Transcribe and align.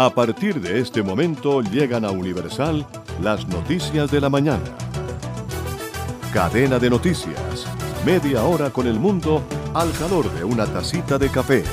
A 0.00 0.10
partir 0.10 0.60
de 0.60 0.78
este 0.78 1.02
momento 1.02 1.60
llegan 1.60 2.04
a 2.04 2.12
Universal 2.12 2.86
las 3.20 3.48
noticias 3.48 4.08
de 4.12 4.20
la 4.20 4.28
mañana. 4.28 4.62
Cadena 6.32 6.78
de 6.78 6.88
noticias. 6.88 7.66
Media 8.06 8.44
hora 8.44 8.70
con 8.70 8.86
el 8.86 9.00
mundo 9.00 9.42
al 9.74 9.90
calor 9.94 10.32
de 10.34 10.44
una 10.44 10.66
tacita 10.66 11.18
de 11.18 11.28
café. 11.30 11.64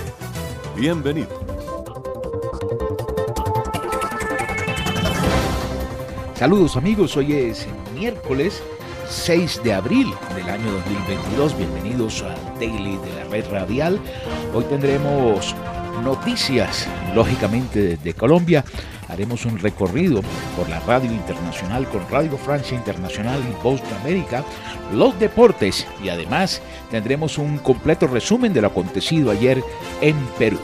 Bienvenido. 0.75 1.39
Saludos 6.33 6.77
amigos, 6.77 7.15
hoy 7.17 7.31
es 7.31 7.67
miércoles 7.93 8.63
6 9.07 9.61
de 9.63 9.73
abril 9.75 10.11
del 10.35 10.49
año 10.49 10.71
2022. 10.71 11.57
Bienvenidos 11.59 12.23
a 12.23 12.33
Daily 12.59 12.97
de 12.97 13.23
la 13.23 13.23
Red 13.29 13.51
Radial. 13.51 13.99
Hoy 14.51 14.63
tendremos 14.63 15.55
noticias, 16.03 16.87
lógicamente 17.15 17.81
desde 17.81 18.13
Colombia. 18.13 18.63
Haremos 19.07 19.45
un 19.45 19.57
recorrido 19.57 20.21
por 20.57 20.69
la 20.69 20.79
radio 20.81 21.11
internacional 21.11 21.87
con 21.87 22.07
Radio 22.09 22.37
Francia 22.37 22.75
Internacional 22.75 23.39
y 23.39 23.65
de 23.65 23.95
América, 24.01 24.43
los 24.93 25.17
deportes 25.19 25.87
y 26.03 26.09
además 26.09 26.61
tendremos 26.91 27.37
un 27.37 27.57
completo 27.59 28.07
resumen 28.07 28.53
de 28.53 28.61
lo 28.61 28.67
acontecido 28.67 29.31
ayer 29.31 29.63
en 30.01 30.15
Perú. 30.37 30.59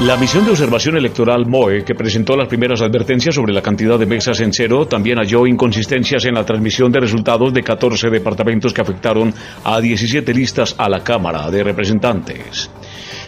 La 0.00 0.16
misión 0.16 0.44
de 0.44 0.50
observación 0.50 0.96
electoral 0.96 1.46
MOE, 1.46 1.84
que 1.84 1.94
presentó 1.94 2.36
las 2.36 2.48
primeras 2.48 2.82
advertencias 2.82 3.36
sobre 3.36 3.52
la 3.52 3.62
cantidad 3.62 3.96
de 3.96 4.06
mesas 4.06 4.40
en 4.40 4.52
cero, 4.52 4.86
también 4.88 5.18
halló 5.18 5.46
inconsistencias 5.46 6.24
en 6.24 6.34
la 6.34 6.44
transmisión 6.44 6.90
de 6.90 6.98
resultados 6.98 7.54
de 7.54 7.62
14 7.62 8.10
departamentos 8.10 8.74
que 8.74 8.82
afectaron 8.82 9.32
a 9.62 9.80
17 9.80 10.34
listas 10.34 10.74
a 10.78 10.88
la 10.88 11.04
Cámara 11.04 11.48
de 11.48 11.62
Representantes. 11.62 12.70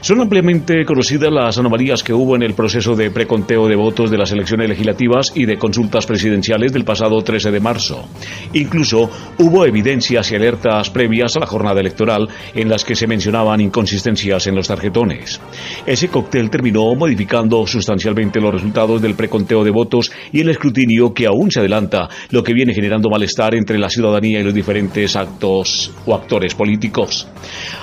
Son 0.06 0.20
ampliamente 0.20 0.84
conocidas 0.84 1.32
las 1.32 1.58
anomalías 1.58 2.04
que 2.04 2.12
hubo 2.12 2.36
en 2.36 2.44
el 2.44 2.54
proceso 2.54 2.94
de 2.94 3.10
preconteo 3.10 3.66
de 3.66 3.74
votos 3.74 4.08
de 4.08 4.16
las 4.16 4.30
elecciones 4.30 4.68
legislativas 4.68 5.32
y 5.34 5.46
de 5.46 5.58
consultas 5.58 6.06
presidenciales 6.06 6.72
del 6.72 6.84
pasado 6.84 7.20
13 7.20 7.50
de 7.50 7.58
marzo. 7.58 8.08
Incluso 8.52 9.10
hubo 9.38 9.66
evidencias 9.66 10.30
y 10.30 10.36
alertas 10.36 10.90
previas 10.90 11.34
a 11.34 11.40
la 11.40 11.46
jornada 11.46 11.80
electoral 11.80 12.28
en 12.54 12.68
las 12.68 12.84
que 12.84 12.94
se 12.94 13.08
mencionaban 13.08 13.60
inconsistencias 13.60 14.46
en 14.46 14.54
los 14.54 14.68
tarjetones. 14.68 15.40
Ese 15.84 16.06
cóctel 16.06 16.50
terminó 16.50 16.94
modificando 16.94 17.66
sustancialmente 17.66 18.40
los 18.40 18.54
resultados 18.54 19.02
del 19.02 19.16
preconteo 19.16 19.64
de 19.64 19.72
votos 19.72 20.12
y 20.30 20.40
el 20.40 20.50
escrutinio 20.50 21.12
que 21.12 21.26
aún 21.26 21.50
se 21.50 21.58
adelanta, 21.58 22.08
lo 22.30 22.44
que 22.44 22.54
viene 22.54 22.74
generando 22.74 23.10
malestar 23.10 23.56
entre 23.56 23.76
la 23.76 23.90
ciudadanía 23.90 24.38
y 24.38 24.44
los 24.44 24.54
diferentes 24.54 25.16
actos 25.16 25.92
o 26.06 26.14
actores 26.14 26.54
políticos. 26.54 27.26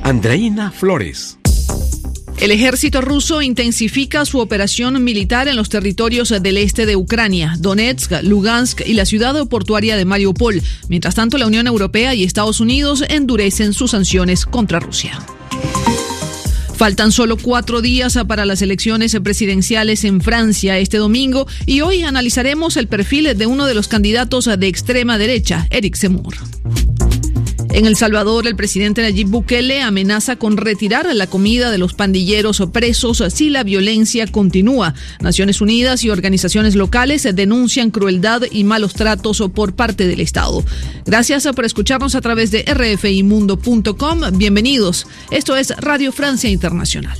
Andreina 0.03 0.71
Flores. 0.71 1.39
El 2.39 2.51
ejército 2.51 3.01
ruso 3.01 3.41
intensifica 3.41 4.25
su 4.27 4.41
operación 4.41 5.03
militar 5.03 5.49
en 5.49 5.57
los 5.57 5.71
territorios 5.71 6.29
del 6.29 6.59
este 6.59 6.85
de 6.85 6.95
Ucrania, 6.95 7.55
Donetsk, 7.59 8.13
Lugansk 8.23 8.83
y 8.87 8.93
la 8.93 9.07
ciudad 9.07 9.47
portuaria 9.49 9.97
de 9.97 10.05
Mariupol. 10.05 10.63
Mientras 10.89 11.15
tanto, 11.15 11.39
la 11.39 11.47
Unión 11.47 11.67
Europea 11.67 12.15
y 12.15 12.25
Estados 12.25 12.61
Unidos 12.61 13.03
endurecen 13.09 13.73
sus 13.73 13.93
sanciones 13.93 14.45
contra 14.45 14.81
Rusia. 14.81 15.19
Faltan 16.77 17.11
solo 17.11 17.39
cuatro 17.39 17.81
días 17.81 18.19
para 18.29 18.45
las 18.45 18.61
elecciones 18.61 19.17
presidenciales 19.25 20.05
en 20.05 20.21
Francia 20.21 20.79
este 20.79 20.99
domingo 20.99 21.47
y 21.65 21.81
hoy 21.81 22.03
analizaremos 22.03 22.77
el 22.77 22.87
perfil 22.87 23.37
de 23.37 23.47
uno 23.47 23.65
de 23.65 23.73
los 23.73 23.89
candidatos 23.89 24.45
de 24.45 24.67
extrema 24.69 25.17
derecha, 25.17 25.67
Eric 25.71 25.97
Zemmour. 25.97 26.35
En 27.77 27.85
El 27.85 27.95
Salvador, 27.95 28.47
el 28.47 28.57
presidente 28.57 29.03
Nayib 29.03 29.29
Bukele 29.29 29.83
amenaza 29.83 30.37
con 30.37 30.57
retirar 30.57 31.15
la 31.15 31.27
comida 31.27 31.71
de 31.71 31.77
los 31.77 31.93
pandilleros 31.93 32.63
o 32.63 32.73
presos 32.73 33.23
si 33.29 33.51
la 33.51 33.65
violencia 33.65 34.27
continúa. 34.27 34.95
Naciones 35.21 35.61
Unidas 35.61 36.03
y 36.03 36.09
organizaciones 36.09 36.75
locales 36.75 37.29
denuncian 37.35 37.91
crueldad 37.91 38.45
y 38.51 38.65
malos 38.65 38.95
tratos 38.95 39.45
por 39.55 39.75
parte 39.75 40.07
del 40.07 40.21
Estado. 40.21 40.65
Gracias 41.05 41.47
por 41.55 41.67
escucharnos 41.67 42.15
a 42.15 42.23
través 42.23 42.51
de 42.51 42.63
rfimundo.com. 42.63 44.21
Bienvenidos. 44.33 45.07
Esto 45.31 45.55
es 45.55 45.77
Radio 45.77 46.13
Francia 46.13 46.49
Internacional. 46.49 47.19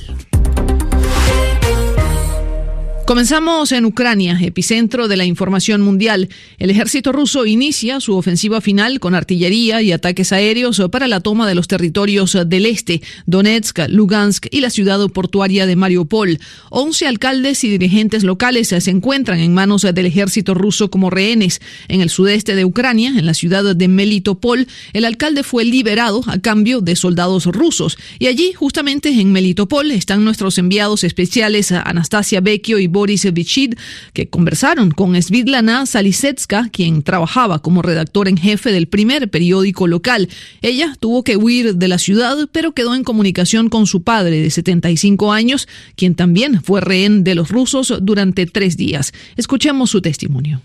Comenzamos 3.07 3.71
en 3.71 3.85
Ucrania, 3.85 4.37
epicentro 4.41 5.07
de 5.07 5.15
la 5.15 5.23
información 5.23 5.79
mundial. 5.79 6.27
El 6.59 6.69
ejército 6.69 7.13
ruso 7.13 7.45
inicia 7.45 8.01
su 8.01 8.17
ofensiva 8.17 8.59
final 8.59 8.99
con 8.99 9.15
artillería 9.15 9.81
y 9.81 9.93
ataques 9.93 10.33
aéreos 10.33 10.81
para 10.91 11.07
la 11.07 11.21
toma 11.21 11.47
de 11.47 11.55
los 11.55 11.69
territorios 11.69 12.37
del 12.47 12.65
este, 12.65 13.01
Donetsk, 13.25 13.79
Lugansk 13.87 14.47
y 14.51 14.59
la 14.59 14.69
ciudad 14.69 14.99
portuaria 15.07 15.65
de 15.65 15.77
Mariupol. 15.77 16.37
Once 16.69 17.07
alcaldes 17.07 17.63
y 17.63 17.69
dirigentes 17.69 18.25
locales 18.25 18.67
se 18.77 18.91
encuentran 18.91 19.39
en 19.39 19.53
manos 19.53 19.83
del 19.83 20.05
ejército 20.05 20.53
ruso 20.53 20.91
como 20.91 21.09
rehenes. 21.09 21.61
En 21.87 22.01
el 22.01 22.09
sudeste 22.09 22.55
de 22.55 22.65
Ucrania, 22.65 23.13
en 23.17 23.25
la 23.25 23.33
ciudad 23.33 23.73
de 23.73 23.87
Melitopol, 23.87 24.67
el 24.91 25.05
alcalde 25.05 25.43
fue 25.43 25.63
liberado 25.63 26.23
a 26.27 26.39
cambio 26.39 26.81
de 26.81 26.97
soldados 26.97 27.45
rusos. 27.45 27.97
Y 28.19 28.27
allí, 28.27 28.51
justamente 28.51 29.07
en 29.07 29.31
Melitopol, 29.31 29.91
están 29.91 30.25
nuestros 30.25 30.57
enviados 30.57 31.05
especiales 31.05 31.71
Anastasia 31.71 32.41
Vecchio 32.41 32.79
y 32.79 32.96
Boris 32.97 33.31
Vichid, 33.31 33.75
que 34.13 34.27
conversaron 34.27 34.89
con 34.89 35.21
Svidlana 35.21 35.85
Salisetska, 35.85 36.69
quien 36.71 37.03
trabajaba 37.03 37.59
como 37.59 37.83
redactor 37.83 38.27
en 38.27 38.37
jefe 38.37 38.71
del 38.71 38.87
primer 38.87 39.29
periódico 39.29 39.85
local. 39.85 40.29
Ella 40.63 40.95
tuvo 40.99 41.23
que 41.23 41.37
huir 41.37 41.75
de 41.75 41.87
la 41.87 41.99
ciudad, 41.99 42.49
pero 42.51 42.71
quedó 42.71 42.95
en 42.95 43.03
comunicación 43.03 43.69
con 43.69 43.85
su 43.85 44.01
padre 44.01 44.41
de 44.41 44.49
75 44.49 45.31
años, 45.31 45.67
quien 45.95 46.15
también 46.15 46.63
fue 46.63 46.81
rehén 46.81 47.23
de 47.23 47.35
los 47.35 47.49
rusos 47.49 47.93
durante 48.01 48.47
tres 48.47 48.77
días. 48.77 49.13
Escuchemos 49.35 49.91
su 49.91 50.01
testimonio. 50.01 50.59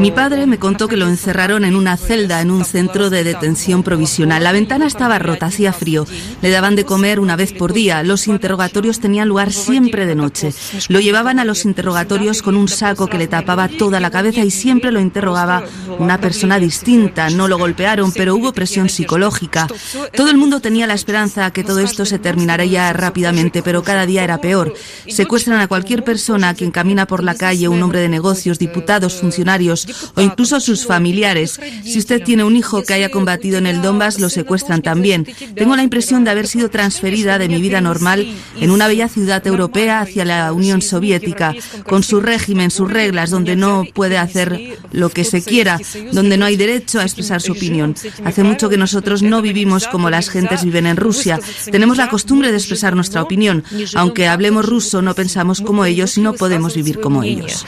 Mi 0.00 0.10
padre 0.10 0.46
me 0.46 0.58
contó 0.58 0.88
que 0.88 0.96
lo 0.96 1.06
encerraron 1.06 1.64
en 1.64 1.76
una 1.76 1.96
celda 1.96 2.40
en 2.40 2.50
un 2.50 2.64
centro 2.64 3.08
de 3.08 3.22
detención 3.22 3.84
provisional. 3.84 4.42
La 4.42 4.50
ventana 4.50 4.86
estaba 4.86 5.20
rota, 5.20 5.46
hacía 5.46 5.72
frío. 5.72 6.06
Le 6.42 6.50
daban 6.50 6.74
de 6.74 6.84
comer 6.84 7.20
una 7.20 7.36
vez 7.36 7.52
por 7.52 7.72
día. 7.72 8.02
Los 8.02 8.26
interrogatorios 8.26 8.98
tenían 8.98 9.28
lugar 9.28 9.52
siempre 9.52 10.06
de 10.06 10.16
noche. 10.16 10.52
Lo 10.88 10.98
llevaban 10.98 11.38
a 11.38 11.44
los 11.44 11.64
interrogatorios 11.64 12.42
con 12.42 12.56
un 12.56 12.66
saco 12.66 13.06
que 13.06 13.16
le 13.16 13.28
tapaba 13.28 13.68
toda 13.68 14.00
la 14.00 14.10
cabeza 14.10 14.40
y 14.40 14.50
siempre 14.50 14.90
lo 14.90 14.98
interrogaba 14.98 15.62
una 16.00 16.18
persona 16.18 16.58
distinta. 16.58 17.30
No 17.30 17.46
lo 17.46 17.58
golpearon, 17.58 18.10
pero 18.10 18.34
hubo 18.34 18.52
presión 18.52 18.88
psicológica. 18.88 19.68
Todo 20.16 20.30
el 20.30 20.36
mundo 20.36 20.58
tenía 20.58 20.88
la 20.88 20.94
esperanza 20.94 21.52
que 21.52 21.62
todo 21.62 21.78
esto 21.78 22.04
se 22.04 22.18
terminaría 22.18 22.92
rápidamente, 22.92 23.62
pero 23.62 23.84
cada 23.84 24.04
día 24.04 24.24
era 24.24 24.40
peor. 24.40 24.74
Secuestran 25.06 25.60
a 25.60 25.68
cualquier 25.68 26.02
persona 26.02 26.54
quien 26.54 26.72
camina 26.72 27.06
por 27.06 27.22
la 27.22 27.36
calle, 27.36 27.68
un 27.68 27.80
hombre 27.82 28.00
de 28.00 28.08
negocio 28.08 28.31
diputados, 28.58 29.14
funcionarios 29.14 30.12
o 30.14 30.20
incluso 30.20 30.60
sus 30.60 30.86
familiares. 30.86 31.60
Si 31.84 31.98
usted 31.98 32.22
tiene 32.22 32.44
un 32.44 32.56
hijo 32.56 32.82
que 32.82 32.94
haya 32.94 33.10
combatido 33.10 33.58
en 33.58 33.66
el 33.66 33.82
Donbass, 33.82 34.20
lo 34.20 34.28
secuestran 34.28 34.82
también. 34.82 35.26
Tengo 35.54 35.76
la 35.76 35.82
impresión 35.82 36.24
de 36.24 36.30
haber 36.30 36.46
sido 36.46 36.70
transferida 36.70 37.38
de 37.38 37.48
mi 37.48 37.60
vida 37.60 37.80
normal 37.80 38.26
en 38.60 38.70
una 38.70 38.88
bella 38.88 39.08
ciudad 39.08 39.46
europea 39.46 40.00
hacia 40.00 40.24
la 40.24 40.52
Unión 40.52 40.82
Soviética, 40.82 41.54
con 41.86 42.02
su 42.02 42.20
régimen, 42.20 42.70
sus 42.70 42.90
reglas, 42.90 43.30
donde 43.30 43.56
no 43.56 43.84
puede 43.94 44.18
hacer 44.18 44.78
lo 44.92 45.10
que 45.10 45.24
se 45.24 45.42
quiera, 45.42 45.78
donde 46.12 46.36
no 46.36 46.46
hay 46.46 46.56
derecho 46.56 47.00
a 47.00 47.04
expresar 47.04 47.40
su 47.40 47.52
opinión. 47.52 47.94
Hace 48.24 48.44
mucho 48.44 48.68
que 48.68 48.76
nosotros 48.76 49.22
no 49.22 49.42
vivimos 49.42 49.86
como 49.88 50.10
las 50.10 50.28
gentes 50.28 50.64
viven 50.64 50.86
en 50.86 50.96
Rusia. 50.96 51.38
Tenemos 51.70 51.96
la 51.96 52.08
costumbre 52.08 52.50
de 52.50 52.58
expresar 52.58 52.94
nuestra 52.94 53.22
opinión. 53.22 53.64
Aunque 53.94 54.28
hablemos 54.28 54.66
ruso, 54.66 55.02
no 55.02 55.14
pensamos 55.14 55.60
como 55.60 55.84
ellos 55.84 56.16
y 56.16 56.20
no 56.20 56.32
podemos 56.34 56.74
vivir 56.74 57.00
como 57.00 57.22
ellos. 57.22 57.64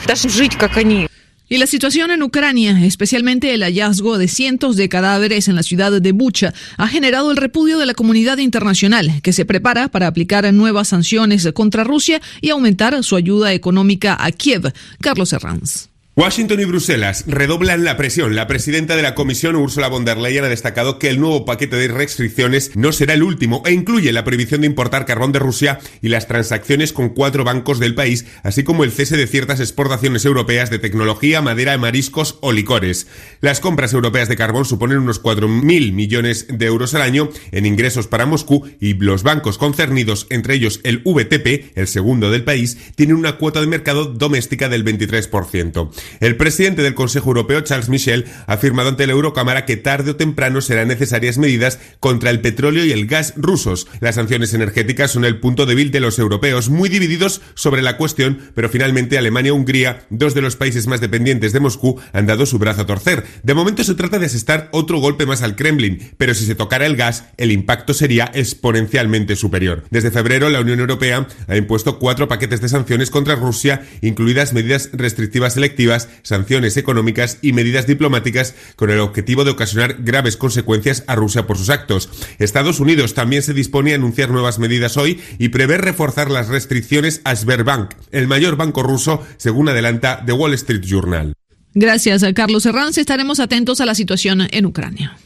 Y 1.47 1.57
la 1.57 1.67
situación 1.67 2.09
en 2.09 2.23
Ucrania, 2.23 2.83
especialmente 2.85 3.53
el 3.53 3.61
hallazgo 3.61 4.17
de 4.17 4.27
cientos 4.27 4.75
de 4.77 4.89
cadáveres 4.89 5.47
en 5.47 5.55
la 5.55 5.61
ciudad 5.61 6.01
de 6.01 6.11
Bucha, 6.11 6.53
ha 6.77 6.87
generado 6.87 7.29
el 7.29 7.37
repudio 7.37 7.77
de 7.77 7.85
la 7.85 7.93
comunidad 7.93 8.39
internacional, 8.39 9.21
que 9.21 9.33
se 9.33 9.45
prepara 9.45 9.89
para 9.89 10.07
aplicar 10.07 10.51
nuevas 10.53 10.87
sanciones 10.87 11.47
contra 11.53 11.83
Rusia 11.83 12.19
y 12.41 12.49
aumentar 12.49 13.03
su 13.03 13.15
ayuda 13.15 13.53
económica 13.53 14.17
a 14.19 14.31
Kiev. 14.31 14.73
Carlos 15.01 15.33
Herranz. 15.33 15.89
Washington 16.17 16.61
y 16.61 16.63
Bruselas 16.63 17.25
redoblan 17.27 17.83
la 17.83 17.97
presión. 17.97 18.35
La 18.35 18.47
presidenta 18.47 18.95
de 18.95 19.01
la 19.01 19.15
Comisión, 19.15 19.57
Ursula 19.57 19.89
von 19.89 20.05
der 20.05 20.17
Leyen, 20.17 20.45
ha 20.45 20.47
destacado 20.47 20.97
que 20.97 21.09
el 21.09 21.19
nuevo 21.19 21.43
paquete 21.43 21.75
de 21.75 21.89
restricciones 21.89 22.71
no 22.73 22.93
será 22.93 23.15
el 23.15 23.21
último 23.21 23.61
e 23.65 23.73
incluye 23.73 24.13
la 24.13 24.23
prohibición 24.23 24.61
de 24.61 24.67
importar 24.67 25.05
carbón 25.05 25.33
de 25.33 25.39
Rusia 25.39 25.77
y 26.01 26.07
las 26.07 26.25
transacciones 26.25 26.93
con 26.93 27.09
cuatro 27.09 27.43
bancos 27.43 27.79
del 27.79 27.95
país, 27.95 28.25
así 28.43 28.63
como 28.63 28.85
el 28.85 28.93
cese 28.93 29.17
de 29.17 29.27
ciertas 29.27 29.59
exportaciones 29.59 30.23
europeas 30.23 30.69
de 30.69 30.79
tecnología, 30.79 31.41
madera, 31.41 31.77
mariscos 31.77 32.37
o 32.39 32.53
licores. 32.53 33.07
Las 33.41 33.59
compras 33.59 33.91
europeas 33.91 34.29
de 34.29 34.37
carbón 34.37 34.63
suponen 34.63 34.99
unos 34.99 35.21
4.000 35.21 35.91
millones 35.91 36.45
de 36.47 36.65
euros 36.65 36.95
al 36.95 37.01
año 37.01 37.27
en 37.51 37.65
ingresos 37.65 38.07
para 38.07 38.25
Moscú 38.25 38.65
y 38.79 38.93
los 38.93 39.23
bancos 39.23 39.57
concernidos, 39.57 40.27
entre 40.29 40.53
ellos 40.53 40.79
el 40.83 41.01
VTP, 41.03 41.77
el 41.77 41.87
segundo 41.89 42.31
del 42.31 42.45
país, 42.45 42.77
tienen 42.95 43.17
una 43.17 43.35
cuota 43.35 43.59
de 43.59 43.67
mercado 43.67 44.05
doméstica 44.05 44.69
del 44.69 44.85
23%. 44.85 45.89
El 46.19 46.37
presidente 46.37 46.81
del 46.81 46.95
Consejo 46.95 47.29
Europeo, 47.29 47.61
Charles 47.61 47.89
Michel, 47.89 48.25
ha 48.47 48.53
afirmado 48.53 48.89
ante 48.89 49.07
la 49.07 49.13
Eurocámara 49.13 49.65
que 49.65 49.77
tarde 49.77 50.11
o 50.11 50.15
temprano 50.15 50.61
serán 50.61 50.87
necesarias 50.87 51.37
medidas 51.37 51.79
contra 51.99 52.29
el 52.29 52.41
petróleo 52.41 52.85
y 52.85 52.91
el 52.91 53.07
gas 53.07 53.33
rusos. 53.35 53.87
Las 53.99 54.15
sanciones 54.15 54.53
energéticas 54.53 55.11
son 55.11 55.25
el 55.25 55.39
punto 55.39 55.65
débil 55.65 55.91
de 55.91 55.99
los 55.99 56.19
europeos, 56.19 56.69
muy 56.69 56.89
divididos 56.89 57.41
sobre 57.53 57.81
la 57.81 57.97
cuestión, 57.97 58.39
pero 58.53 58.69
finalmente 58.69 59.17
Alemania 59.17 59.49
e 59.49 59.53
Hungría, 59.53 60.05
dos 60.09 60.33
de 60.33 60.41
los 60.41 60.55
países 60.55 60.87
más 60.87 61.01
dependientes 61.01 61.53
de 61.53 61.59
Moscú, 61.59 61.99
han 62.13 62.25
dado 62.25 62.45
su 62.45 62.59
brazo 62.59 62.81
a 62.81 62.85
torcer. 62.85 63.23
De 63.43 63.53
momento 63.53 63.83
se 63.83 63.95
trata 63.95 64.19
de 64.19 64.25
asestar 64.25 64.69
otro 64.71 64.99
golpe 64.99 65.25
más 65.25 65.41
al 65.41 65.55
Kremlin, 65.55 66.11
pero 66.17 66.33
si 66.33 66.45
se 66.45 66.55
tocara 66.55 66.85
el 66.85 66.95
gas, 66.95 67.25
el 67.37 67.51
impacto 67.51 67.93
sería 67.93 68.31
exponencialmente 68.33 69.35
superior. 69.35 69.83
Desde 69.89 70.11
febrero, 70.11 70.49
la 70.49 70.61
Unión 70.61 70.79
Europea 70.79 71.27
ha 71.47 71.57
impuesto 71.57 71.99
cuatro 71.99 72.27
paquetes 72.27 72.61
de 72.61 72.69
sanciones 72.69 73.09
contra 73.09 73.35
Rusia, 73.35 73.85
incluidas 74.01 74.53
medidas 74.53 74.89
restrictivas 74.93 75.53
selectivas 75.53 75.94
sanciones 76.23 76.77
económicas 76.77 77.39
y 77.41 77.53
medidas 77.53 77.87
diplomáticas 77.87 78.55
con 78.75 78.89
el 78.89 78.99
objetivo 78.99 79.43
de 79.43 79.51
ocasionar 79.51 79.97
graves 79.99 80.37
consecuencias 80.37 81.03
a 81.07 81.15
Rusia 81.15 81.47
por 81.47 81.57
sus 81.57 81.69
actos. 81.69 82.09
Estados 82.39 82.79
Unidos 82.79 83.13
también 83.13 83.41
se 83.41 83.53
dispone 83.53 83.93
a 83.93 83.95
anunciar 83.95 84.29
nuevas 84.29 84.59
medidas 84.59 84.97
hoy 84.97 85.21
y 85.39 85.49
prevé 85.49 85.77
reforzar 85.77 86.29
las 86.29 86.47
restricciones 86.47 87.21
a 87.23 87.35
Sberbank, 87.35 87.91
el 88.11 88.27
mayor 88.27 88.55
banco 88.55 88.83
ruso, 88.83 89.25
según 89.37 89.69
adelanta 89.69 90.23
The 90.25 90.33
Wall 90.33 90.53
Street 90.53 90.83
Journal. 90.85 91.33
Gracias 91.73 92.23
a 92.23 92.33
Carlos 92.33 92.65
Herranz. 92.65 92.97
Estaremos 92.97 93.39
atentos 93.39 93.81
a 93.81 93.85
la 93.85 93.95
situación 93.95 94.47
en 94.49 94.65
Ucrania. 94.65 95.17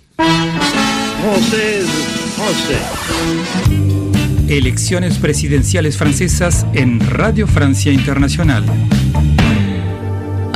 Elecciones 4.48 5.20
presidenciales 5.20 5.98
francesas 5.98 6.66
en 6.74 7.00
Radio 7.02 7.46
Francia 7.46 7.92
Internacional. 7.92 8.66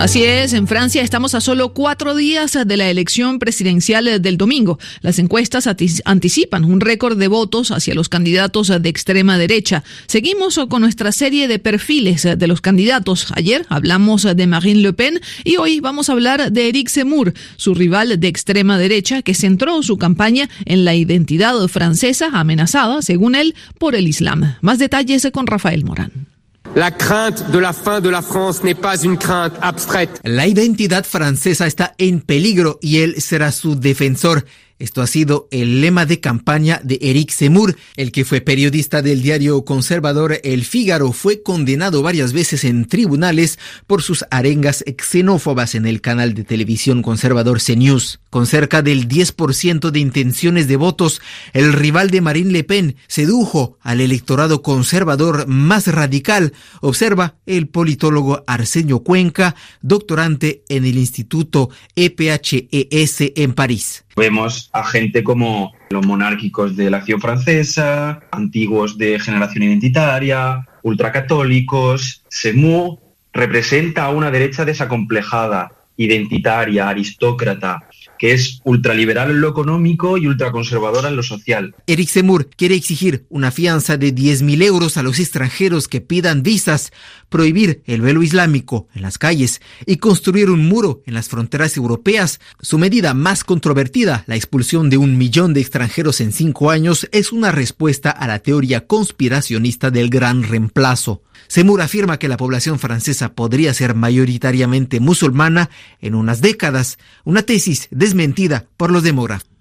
Así 0.04 0.26
es, 0.26 0.52
en 0.52 0.68
Francia 0.68 1.02
estamos 1.02 1.34
a 1.34 1.40
solo 1.40 1.74
cuatro 1.74 2.14
días 2.14 2.58
de 2.66 2.76
la 2.76 2.90
elección 2.90 3.40
presidencial 3.40 4.22
del 4.22 4.36
domingo. 4.36 4.78
Las 5.00 5.18
encuestas 5.18 5.66
anticipan 6.04 6.66
un 6.66 6.82
récord 6.82 7.18
de 7.18 7.30
votos 7.30 7.72
hacia 7.72 7.96
los 7.96 8.10
candidatos 8.10 8.68
de 8.68 8.90
extrema 8.90 9.38
derecha. 9.38 9.86
Seguimos 10.08 10.60
con 10.68 10.82
nuestra 10.82 11.14
serie 11.14 11.48
de 11.48 11.58
perfiles 11.58 12.28
de 12.38 12.48
los 12.48 12.60
candidatos. 12.60 13.28
Ayer 13.34 13.66
hablamos 13.70 14.24
de 14.24 14.46
Marine 14.46 14.82
Le 14.82 14.92
Pen 14.92 15.22
y 15.46 15.56
hoy 15.56 15.80
vamos 15.80 16.10
a 16.10 16.12
hablar 16.12 16.52
de 16.52 16.68
Eric 16.68 16.90
Zemmour, 16.90 17.34
su 17.56 17.74
rival 17.74 18.20
de 18.20 18.28
extrema 18.28 18.78
derecha 18.78 19.22
que 19.22 19.34
centró 19.34 19.82
su 19.84 19.98
campaña 19.98 20.50
en 20.66 20.84
la 20.84 20.96
identidad 20.96 21.56
francesa 21.70 22.30
amenazada, 22.34 23.02
según 23.02 23.36
él, 23.36 23.56
por 23.80 23.96
el 23.96 24.10
Islam. 24.10 24.56
Más 24.60 24.80
detalles 24.80 25.26
con 25.32 25.48
Rafael 25.48 25.86
Morán. 25.86 26.33
La 26.76 26.90
crainte 26.90 27.52
de 27.52 27.60
la 27.60 27.72
fin 27.72 28.02
de 28.02 28.10
la 28.10 28.24
France 28.24 28.64
n'est 28.64 28.74
pas 28.74 28.98
une 29.04 29.20
crainte 29.20 29.54
abstraite. 29.62 30.20
La 30.24 30.48
identidad 30.48 31.04
francesa 31.04 31.68
está 31.68 31.94
en 32.00 32.20
peligro 32.20 32.80
y 32.82 32.98
él 32.98 33.22
será 33.22 33.52
su 33.52 33.76
defensor. 33.76 34.44
Esto 34.80 35.02
ha 35.02 35.08
sido 35.08 35.48
el 35.52 35.82
lema 35.82 36.06
de 36.06 36.20
campaña 36.20 36.82
de 36.84 36.98
Eric 37.02 37.32
Zemmour, 37.32 37.78
el 37.96 38.12
que 38.12 38.26
fue 38.26 38.42
periodista 38.42 39.02
del 39.02 39.22
diario 39.22 39.64
conservador 39.66 40.40
El 40.44 40.66
Fígaro, 40.66 41.12
fue 41.12 41.44
condenado 41.44 42.02
varias 42.02 42.34
veces 42.34 42.64
en 42.64 42.86
tribunales 42.86 43.60
por 43.88 44.02
sus 44.02 44.26
arengas 44.32 44.84
xenófobas 45.02 45.76
en 45.76 45.86
el 45.86 46.02
canal 46.02 46.34
de 46.34 46.44
televisión 46.44 47.02
conservador 47.02 47.62
CNews. 47.62 48.20
Con 48.30 48.48
cerca 48.48 48.82
del 48.82 49.08
10% 49.08 49.92
de 49.92 50.00
intenciones 50.00 50.68
de 50.68 50.76
votos, 50.76 51.22
el 51.54 51.72
rival 51.72 52.10
de 52.10 52.22
Marine 52.22 52.52
Le 52.52 52.64
Pen 52.64 52.96
sedujo 53.08 53.78
al 53.82 54.02
electorado 54.02 54.62
conservador 54.62 55.48
más 55.48 55.88
radical, 55.88 56.54
observa 56.82 57.36
el 57.46 57.68
politólogo 57.68 58.44
Arsenio 58.48 59.00
Cuenca, 59.04 59.56
doctorante 59.82 60.64
en 60.70 60.86
el 60.86 60.98
Instituto 60.98 61.70
EPHES 61.96 63.34
en 63.36 63.54
París. 63.54 64.04
Vemos 64.16 64.70
a 64.74 64.84
gente 64.84 65.24
como 65.24 65.74
los 65.90 66.06
monárquicos 66.06 66.76
de 66.76 66.90
la 66.90 66.98
acción 66.98 67.20
francesa, 67.20 68.22
antiguos 68.32 68.98
de 68.98 69.20
generación 69.20 69.64
identitaria, 69.64 70.68
ultracatólicos. 70.84 72.24
Semu 72.30 73.00
representa 73.32 74.06
a 74.06 74.10
una 74.12 74.30
derecha 74.30 74.66
desacomplejada, 74.66 75.72
identitaria, 75.98 76.90
aristócrata, 76.90 77.88
que 78.24 78.32
es 78.32 78.62
ultraliberal 78.64 79.32
en 79.32 79.42
lo 79.42 79.50
económico 79.50 80.18
y 80.18 80.28
ultraconservadora 80.28 81.10
en 81.10 81.18
lo 81.18 81.24
social. 81.24 81.76
Eric 81.88 82.08
Zemmour 82.08 82.50
quiere 82.50 82.74
exigir 82.74 83.26
una 83.28 83.52
fianza 83.52 83.98
de 83.98 84.16
10.000 84.16 84.64
euros 84.64 84.96
a 84.96 85.04
los 85.04 85.20
extranjeros 85.20 85.90
que 85.90 86.00
pidan 86.00 86.42
visas, 86.42 86.94
prohibir 87.28 87.84
el 87.86 88.00
velo 88.00 88.24
islámico 88.24 88.88
en 88.96 89.02
las 89.02 89.18
calles 89.18 89.60
y 89.86 89.98
construir 89.98 90.50
un 90.50 90.66
muro 90.70 91.04
en 91.06 91.16
las 91.16 91.28
fronteras 91.28 91.76
europeas. 91.76 92.40
Su 92.62 92.78
medida 92.78 93.14
más 93.14 93.44
controvertida, 93.44 94.24
la 94.26 94.38
expulsión 94.38 94.90
de 94.90 94.96
un 94.96 95.18
millón 95.18 95.54
de 95.54 95.60
extranjeros 95.60 96.22
en 96.22 96.32
cinco 96.32 96.72
años, 96.72 97.10
es 97.12 97.34
una 97.34 97.52
respuesta 97.52 98.10
a 98.10 98.26
la 98.26 98.40
teoría 98.40 98.88
conspiracionista 98.88 99.92
del 99.92 100.10
gran 100.10 100.44
reemplazo. 100.44 101.24
Zemmour 101.50 101.82
afirma 101.82 102.20
que 102.20 102.28
la 102.28 102.38
población 102.38 102.80
francesa 102.80 103.34
podría 103.34 103.74
ser 103.74 103.96
mayoritariamente 103.96 105.00
musulmana 105.00 105.70
en 106.00 106.16
unas 106.16 106.42
décadas, 106.42 106.98
una 107.24 107.44
tesis 107.44 107.88
desmentida 107.92 108.66
por 108.78 108.92
los 108.92 109.04
demógrafos. 109.04 109.53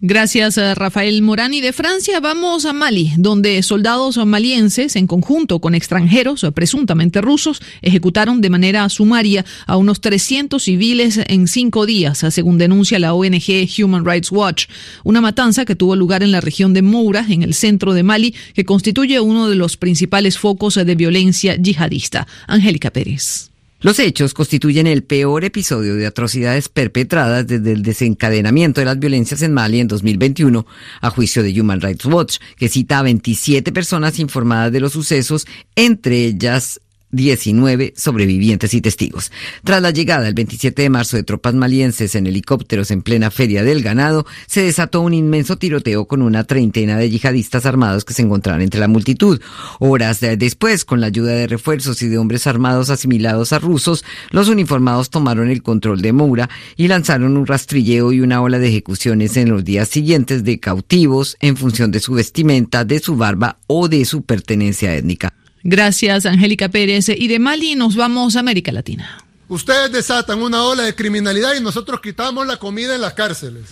Gracias, 0.00 0.58
a 0.58 0.76
Rafael 0.76 1.22
Morani. 1.22 1.60
De 1.60 1.72
Francia 1.72 2.20
vamos 2.20 2.66
a 2.66 2.72
Mali, 2.72 3.10
donde 3.16 3.60
soldados 3.64 4.16
malienses, 4.24 4.94
en 4.94 5.08
conjunto 5.08 5.58
con 5.58 5.74
extranjeros, 5.74 6.46
presuntamente 6.54 7.20
rusos, 7.20 7.60
ejecutaron 7.82 8.40
de 8.40 8.48
manera 8.48 8.88
sumaria 8.90 9.44
a 9.66 9.76
unos 9.76 10.00
300 10.00 10.62
civiles 10.62 11.18
en 11.26 11.48
cinco 11.48 11.84
días, 11.84 12.24
según 12.30 12.58
denuncia 12.58 13.00
la 13.00 13.12
ONG 13.12 13.68
Human 13.82 14.04
Rights 14.04 14.30
Watch. 14.30 14.66
Una 15.02 15.20
matanza 15.20 15.64
que 15.64 15.74
tuvo 15.74 15.96
lugar 15.96 16.22
en 16.22 16.30
la 16.30 16.40
región 16.40 16.74
de 16.74 16.82
Moura, 16.82 17.26
en 17.28 17.42
el 17.42 17.52
centro 17.52 17.92
de 17.92 18.04
Mali, 18.04 18.36
que 18.54 18.64
constituye 18.64 19.18
uno 19.18 19.48
de 19.48 19.56
los 19.56 19.76
principales 19.76 20.38
focos 20.38 20.76
de 20.76 20.94
violencia 20.94 21.56
yihadista. 21.56 22.28
Angélica 22.46 22.92
Pérez. 22.92 23.50
Los 23.80 24.00
hechos 24.00 24.34
constituyen 24.34 24.88
el 24.88 25.04
peor 25.04 25.44
episodio 25.44 25.94
de 25.94 26.04
atrocidades 26.04 26.68
perpetradas 26.68 27.46
desde 27.46 27.70
el 27.70 27.82
desencadenamiento 27.82 28.80
de 28.80 28.86
las 28.86 28.98
violencias 28.98 29.40
en 29.42 29.52
Mali 29.52 29.78
en 29.78 29.86
2021, 29.86 30.66
a 31.00 31.10
juicio 31.10 31.44
de 31.44 31.60
Human 31.60 31.80
Rights 31.80 32.04
Watch, 32.06 32.38
que 32.56 32.68
cita 32.68 32.98
a 32.98 33.02
27 33.02 33.70
personas 33.70 34.18
informadas 34.18 34.72
de 34.72 34.80
los 34.80 34.92
sucesos, 34.94 35.46
entre 35.76 36.24
ellas 36.24 36.80
19 37.10 37.94
sobrevivientes 37.96 38.74
y 38.74 38.80
testigos. 38.80 39.32
Tras 39.64 39.82
la 39.82 39.90
llegada 39.90 40.28
el 40.28 40.34
27 40.34 40.82
de 40.82 40.90
marzo 40.90 41.16
de 41.16 41.22
tropas 41.22 41.54
malienses 41.54 42.14
en 42.14 42.26
helicópteros 42.26 42.90
en 42.90 43.02
plena 43.02 43.30
feria 43.30 43.62
del 43.62 43.82
ganado, 43.82 44.26
se 44.46 44.62
desató 44.62 45.00
un 45.00 45.14
inmenso 45.14 45.56
tiroteo 45.56 46.06
con 46.06 46.22
una 46.22 46.44
treintena 46.44 46.98
de 46.98 47.10
yihadistas 47.10 47.66
armados 47.66 48.04
que 48.04 48.14
se 48.14 48.22
encontraban 48.22 48.62
entre 48.62 48.80
la 48.80 48.88
multitud. 48.88 49.40
Horas 49.78 50.20
después, 50.20 50.84
con 50.84 51.00
la 51.00 51.06
ayuda 51.06 51.32
de 51.32 51.46
refuerzos 51.46 52.02
y 52.02 52.08
de 52.08 52.18
hombres 52.18 52.46
armados 52.46 52.90
asimilados 52.90 53.52
a 53.52 53.58
rusos, 53.58 54.04
los 54.30 54.48
uniformados 54.48 55.10
tomaron 55.10 55.50
el 55.50 55.62
control 55.62 56.02
de 56.02 56.12
Moura 56.12 56.50
y 56.76 56.88
lanzaron 56.88 57.36
un 57.36 57.46
rastrilleo 57.46 58.12
y 58.12 58.20
una 58.20 58.42
ola 58.42 58.58
de 58.58 58.68
ejecuciones 58.68 59.36
en 59.36 59.50
los 59.50 59.64
días 59.64 59.88
siguientes 59.88 60.44
de 60.44 60.60
cautivos 60.60 61.36
en 61.40 61.56
función 61.56 61.90
de 61.90 62.00
su 62.00 62.12
vestimenta, 62.12 62.84
de 62.84 62.98
su 62.98 63.16
barba 63.16 63.58
o 63.66 63.88
de 63.88 64.04
su 64.04 64.22
pertenencia 64.22 64.94
étnica. 64.94 65.32
Gracias, 65.62 66.26
Angélica 66.26 66.68
Pérez. 66.68 67.08
Y 67.08 67.28
de 67.28 67.38
Mali 67.38 67.74
nos 67.74 67.96
vamos 67.96 68.36
a 68.36 68.40
América 68.40 68.72
Latina. 68.72 69.24
Ustedes 69.48 69.90
desatan 69.90 70.42
una 70.42 70.62
ola 70.62 70.82
de 70.82 70.94
criminalidad 70.94 71.54
y 71.54 71.60
nosotros 71.60 72.00
quitamos 72.00 72.46
la 72.46 72.58
comida 72.58 72.94
en 72.94 73.00
las 73.00 73.14
cárceles. 73.14 73.64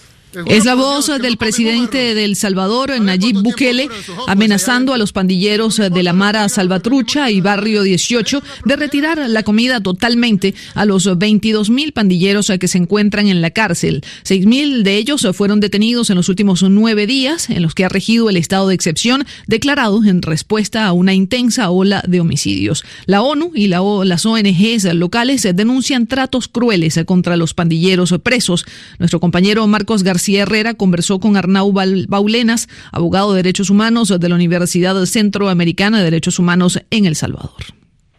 Es 0.44 0.66
la 0.66 0.74
voz 0.74 1.06
del 1.06 1.38
presidente 1.38 2.14
de 2.14 2.24
El 2.24 2.36
Salvador, 2.36 3.00
Nayib 3.00 3.40
Bukele, 3.42 3.88
amenazando 4.26 4.92
a 4.92 4.98
los 4.98 5.12
pandilleros 5.12 5.76
de 5.76 6.02
la 6.02 6.12
Mara 6.12 6.48
Salvatrucha 6.50 7.30
y 7.30 7.40
Barrio 7.40 7.82
18 7.82 8.42
de 8.64 8.76
retirar 8.76 9.18
la 9.30 9.42
comida 9.42 9.80
totalmente 9.80 10.54
a 10.74 10.84
los 10.84 11.18
22 11.18 11.70
mil 11.70 11.92
pandilleros 11.92 12.52
que 12.60 12.68
se 12.68 12.76
encuentran 12.76 13.28
en 13.28 13.40
la 13.40 13.50
cárcel. 13.50 14.04
Seis 14.24 14.46
mil 14.46 14.84
de 14.84 14.96
ellos 14.96 15.26
fueron 15.32 15.60
detenidos 15.60 16.10
en 16.10 16.16
los 16.16 16.28
últimos 16.28 16.62
nueve 16.62 17.06
días 17.06 17.48
en 17.48 17.62
los 17.62 17.74
que 17.74 17.86
ha 17.86 17.88
regido 17.88 18.28
el 18.28 18.36
estado 18.36 18.68
de 18.68 18.74
excepción 18.74 19.24
declarado 19.46 20.04
en 20.04 20.20
respuesta 20.20 20.86
a 20.86 20.92
una 20.92 21.14
intensa 21.14 21.70
ola 21.70 22.02
de 22.06 22.20
homicidios. 22.20 22.84
La 23.06 23.22
ONU 23.22 23.52
y 23.54 23.68
la, 23.68 23.80
las 24.04 24.26
ONGs 24.26 24.84
locales 24.94 25.48
denuncian 25.54 26.06
tratos 26.06 26.48
crueles 26.48 27.00
contra 27.06 27.36
los 27.36 27.54
pandilleros 27.54 28.14
presos. 28.22 28.66
Nuestro 28.98 29.20
compañero 29.20 29.66
Marcos 29.66 30.02
García 30.02 30.25
García 30.26 30.42
Herrera 30.42 30.74
conversó 30.74 31.20
con 31.20 31.36
Arnau 31.36 31.72
Baulenas, 31.72 32.66
abogado 32.90 33.30
de 33.30 33.44
derechos 33.44 33.70
humanos 33.70 34.08
de 34.18 34.28
la 34.28 34.34
Universidad 34.34 34.96
Centroamericana 35.04 35.98
de 35.98 36.04
Derechos 36.04 36.40
Humanos 36.40 36.84
en 36.90 37.04
El 37.04 37.14
Salvador. 37.14 37.62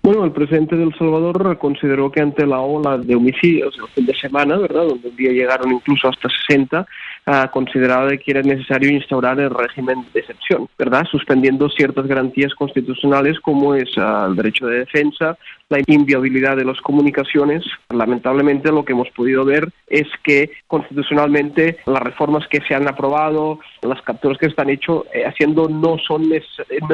Bueno, 0.04 0.24
el 0.24 0.32
presidente 0.32 0.78
de 0.78 0.84
El 0.84 0.98
Salvador 0.98 1.58
consideró 1.58 2.10
que 2.10 2.22
ante 2.22 2.48
la 2.48 2.62
ola 2.62 2.98
de 2.98 3.14
homicidios 3.14 3.76
el 3.78 3.90
fin 3.90 4.06
de 4.06 4.16
semana, 4.16 4.56
¿verdad?, 4.56 4.88
donde 4.88 5.10
un 5.10 5.16
día 5.18 5.34
llegaron 5.34 5.70
incluso 5.70 6.08
hasta 6.08 6.30
60, 6.48 6.88
ha 7.26 7.52
considerado 7.52 8.08
que 8.12 8.32
era 8.32 8.42
necesario 8.42 8.90
instaurar 8.90 9.38
el 9.42 9.50
régimen 9.50 10.06
de 10.14 10.22
excepción, 10.22 10.70
¿verdad?, 10.80 11.04
suspendiendo 11.12 11.68
ciertas 11.68 12.08
garantías 12.08 12.56
constitucionales 12.56 13.38
como 13.42 13.76
es 13.76 13.90
ah, 13.98 14.28
el 14.30 14.38
derecho 14.38 14.68
de 14.68 14.80
defensa, 14.80 15.38
la 15.70 15.80
inviabilidad 15.86 16.56
de 16.56 16.66
las 16.66 16.80
comunicaciones. 16.82 17.64
Lamentablemente 17.90 18.72
lo 18.72 18.86
que 18.86 18.94
hemos 18.94 19.10
podido 19.10 19.44
ver 19.46 19.70
es 19.88 20.08
que 20.24 20.52
constitucionalmente 20.68 21.78
las 21.86 22.02
reformas 22.02 22.48
que 22.48 22.62
se 22.62 22.76
han 22.76 22.88
aprobado, 22.88 23.60
las 23.82 24.02
capturas 24.02 24.38
que 24.38 24.46
se 24.46 24.52
están 24.52 24.70
hecho 24.70 25.06
eh, 25.14 25.26
haciendo 25.26 25.68
no 25.68 25.98
son 26.00 26.30
no 26.30 26.36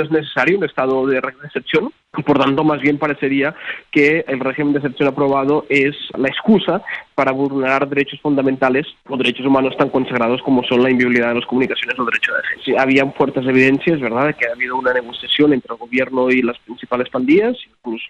es 0.02 0.12
necesario 0.12 0.58
un 0.58 0.66
estado 0.66 1.06
de 1.08 1.18
excepción 1.18 1.92
por 2.22 2.38
tanto 2.38 2.64
más 2.64 2.80
bien 2.80 3.00
parecería 3.00 3.56
que 3.92 4.24
el 4.28 4.40
régimen 4.40 4.74
de 4.74 4.80
excepción 4.80 5.10
aprobado 5.10 5.66
es 5.70 5.96
la 6.16 6.28
excusa 6.28 6.84
para 7.16 7.32
vulnerar 7.32 7.90
derechos 7.90 8.20
fundamentales 8.22 8.86
o 9.10 9.18
derechos 9.18 9.46
humanos 9.46 9.76
tan 9.78 9.90
consagrados 9.90 10.42
como 10.44 10.64
son 10.64 10.84
la 10.84 10.92
inviolabilidad 10.92 11.30
de 11.30 11.40
las 11.40 11.46
comunicaciones 11.46 11.98
o 11.98 12.04
el 12.04 12.10
derecho 12.10 12.32
de 12.34 12.42
defensa. 12.42 12.82
Habían 12.84 13.14
fuertes 13.14 13.46
evidencias, 13.48 14.00
¿verdad?, 14.00 14.28
de 14.28 14.34
que 14.36 14.48
ha 14.48 14.52
habido 14.52 14.78
una 14.78 14.94
negociación 14.94 15.54
entre 15.54 15.74
el 15.74 15.80
gobierno 15.80 16.30
y 16.30 16.44
las 16.44 16.58
principales 16.60 17.10
pandillas, 17.10 17.58
incluso 17.80 18.06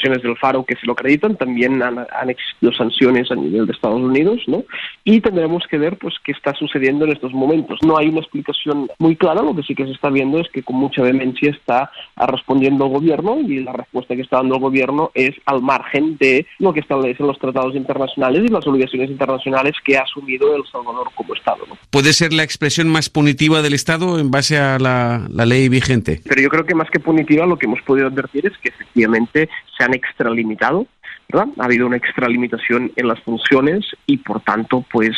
publicaciones 0.00 0.22
del 0.22 0.36
Faro 0.36 0.64
que 0.64 0.76
se 0.76 0.86
lo 0.86 0.92
acreditan, 0.92 1.36
también 1.36 1.82
han, 1.82 2.30
existido 2.30 2.72
sanciones 2.72 3.30
a 3.30 3.34
nivel 3.34 3.66
de 3.66 3.72
Estados 3.72 4.00
Unidos, 4.00 4.40
¿no? 4.46 4.64
Y 5.04 5.20
tendremos 5.20 5.64
que 5.68 5.78
ver, 5.78 5.96
pues, 5.98 6.14
qué 6.24 6.32
está 6.32 6.54
sucediendo 6.54 7.04
en 7.04 7.12
estos 7.12 7.32
momentos. 7.32 7.78
No 7.82 7.98
hay 7.98 8.08
una 8.08 8.20
explicación 8.20 8.88
muy 8.98 9.16
clara, 9.16 9.42
lo 9.42 9.54
que 9.54 9.62
sí 9.62 9.74
que 9.74 9.84
se 9.84 9.92
está 9.92 10.10
viendo 10.10 10.38
es 10.40 10.48
que 10.50 10.62
con 10.62 10.76
mucha 10.76 11.02
vehemencia 11.02 11.50
está 11.50 11.90
respondiendo 12.16 12.86
el 12.86 12.92
gobierno 12.92 13.40
y 13.40 13.60
la 13.60 13.72
respuesta 13.72 14.14
que 14.14 14.22
está 14.22 14.38
dando 14.38 14.56
el 14.56 14.60
gobierno 14.60 15.10
es 15.14 15.34
al 15.46 15.62
margen 15.62 16.16
de 16.18 16.46
lo 16.58 16.72
que 16.72 16.80
establecen 16.80 17.26
los 17.26 17.38
tratados 17.38 17.74
internacionales 17.74 18.42
y 18.44 18.48
las 18.48 18.66
obligaciones 18.66 19.10
internacionales 19.10 19.74
que 19.84 19.96
ha 19.96 20.02
asumido 20.02 20.54
El 20.56 20.64
Salvador 20.70 21.08
como 21.14 21.34
Estado. 21.34 21.64
¿Puede 21.90 22.12
ser 22.12 22.32
la 22.32 22.42
expresión 22.42 22.88
más 22.88 23.08
punitiva 23.08 23.62
del 23.62 23.74
Estado 23.74 24.18
en 24.18 24.30
base 24.30 24.58
a 24.58 24.78
la, 24.78 25.26
la 25.30 25.46
ley 25.46 25.68
vigente? 25.68 26.20
Pero 26.24 26.40
yo 26.40 26.48
creo 26.48 26.64
que 26.64 26.74
más 26.74 26.90
que 26.90 27.00
punitiva 27.00 27.46
lo 27.46 27.58
que 27.58 27.66
hemos 27.66 27.82
podido 27.82 28.06
advertir 28.06 28.46
es 28.46 28.56
que 28.58 28.68
efectivamente 28.68 29.48
se 29.76 29.84
han 29.84 29.89
extralimitado 29.94 30.86
¿verdad? 31.32 31.48
Ha 31.58 31.64
habido 31.64 31.86
una 31.86 31.96
extralimitación 31.96 32.90
en 32.96 33.08
las 33.08 33.20
funciones 33.20 33.84
y, 34.06 34.16
por 34.18 34.40
tanto, 34.40 34.84
pues 34.90 35.16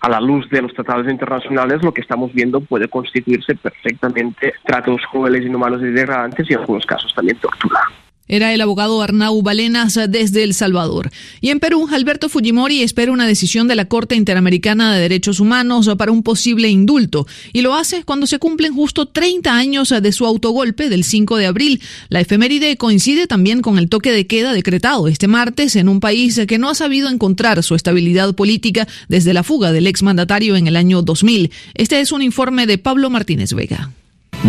a 0.00 0.08
la 0.08 0.20
luz 0.20 0.48
de 0.50 0.62
los 0.62 0.72
tratados 0.72 1.08
internacionales, 1.08 1.82
lo 1.82 1.92
que 1.92 2.00
estamos 2.00 2.32
viendo 2.32 2.60
puede 2.60 2.88
constituirse 2.88 3.56
perfectamente 3.56 4.54
tratos 4.64 5.02
crueles, 5.10 5.44
inhumanos 5.44 5.82
y 5.82 5.86
degradantes 5.86 6.48
y 6.48 6.54
en 6.54 6.60
algunos 6.60 6.86
casos 6.86 7.12
también 7.14 7.38
tortura. 7.38 7.80
Era 8.28 8.52
el 8.52 8.60
abogado 8.60 9.02
Arnau 9.02 9.42
Balenas 9.42 9.98
desde 10.08 10.42
El 10.42 10.54
Salvador. 10.54 11.10
Y 11.40 11.50
en 11.50 11.60
Perú, 11.60 11.88
Alberto 11.90 12.28
Fujimori 12.28 12.82
espera 12.82 13.12
una 13.12 13.26
decisión 13.26 13.68
de 13.68 13.74
la 13.74 13.86
Corte 13.86 14.14
Interamericana 14.14 14.94
de 14.94 15.00
Derechos 15.00 15.40
Humanos 15.40 15.90
para 15.96 16.12
un 16.12 16.22
posible 16.22 16.68
indulto. 16.68 17.26
Y 17.52 17.62
lo 17.62 17.74
hace 17.74 18.04
cuando 18.04 18.26
se 18.26 18.38
cumplen 18.38 18.74
justo 18.74 19.06
30 19.06 19.56
años 19.56 19.94
de 20.00 20.12
su 20.12 20.26
autogolpe 20.26 20.88
del 20.88 21.04
5 21.04 21.36
de 21.36 21.46
abril. 21.46 21.82
La 22.08 22.20
efeméride 22.20 22.76
coincide 22.76 23.26
también 23.26 23.62
con 23.62 23.78
el 23.78 23.88
toque 23.88 24.12
de 24.12 24.26
queda 24.26 24.52
decretado 24.52 25.08
este 25.08 25.28
martes 25.28 25.76
en 25.76 25.88
un 25.88 26.00
país 26.00 26.40
que 26.46 26.58
no 26.58 26.68
ha 26.68 26.74
sabido 26.74 27.08
encontrar 27.08 27.62
su 27.62 27.74
estabilidad 27.74 28.34
política 28.34 28.86
desde 29.08 29.32
la 29.32 29.42
fuga 29.42 29.72
del 29.72 29.86
exmandatario 29.86 30.56
en 30.56 30.66
el 30.66 30.76
año 30.76 31.02
2000. 31.02 31.50
Este 31.74 32.00
es 32.00 32.12
un 32.12 32.22
informe 32.22 32.66
de 32.66 32.78
Pablo 32.78 33.10
Martínez 33.10 33.52
Vega. 33.54 33.90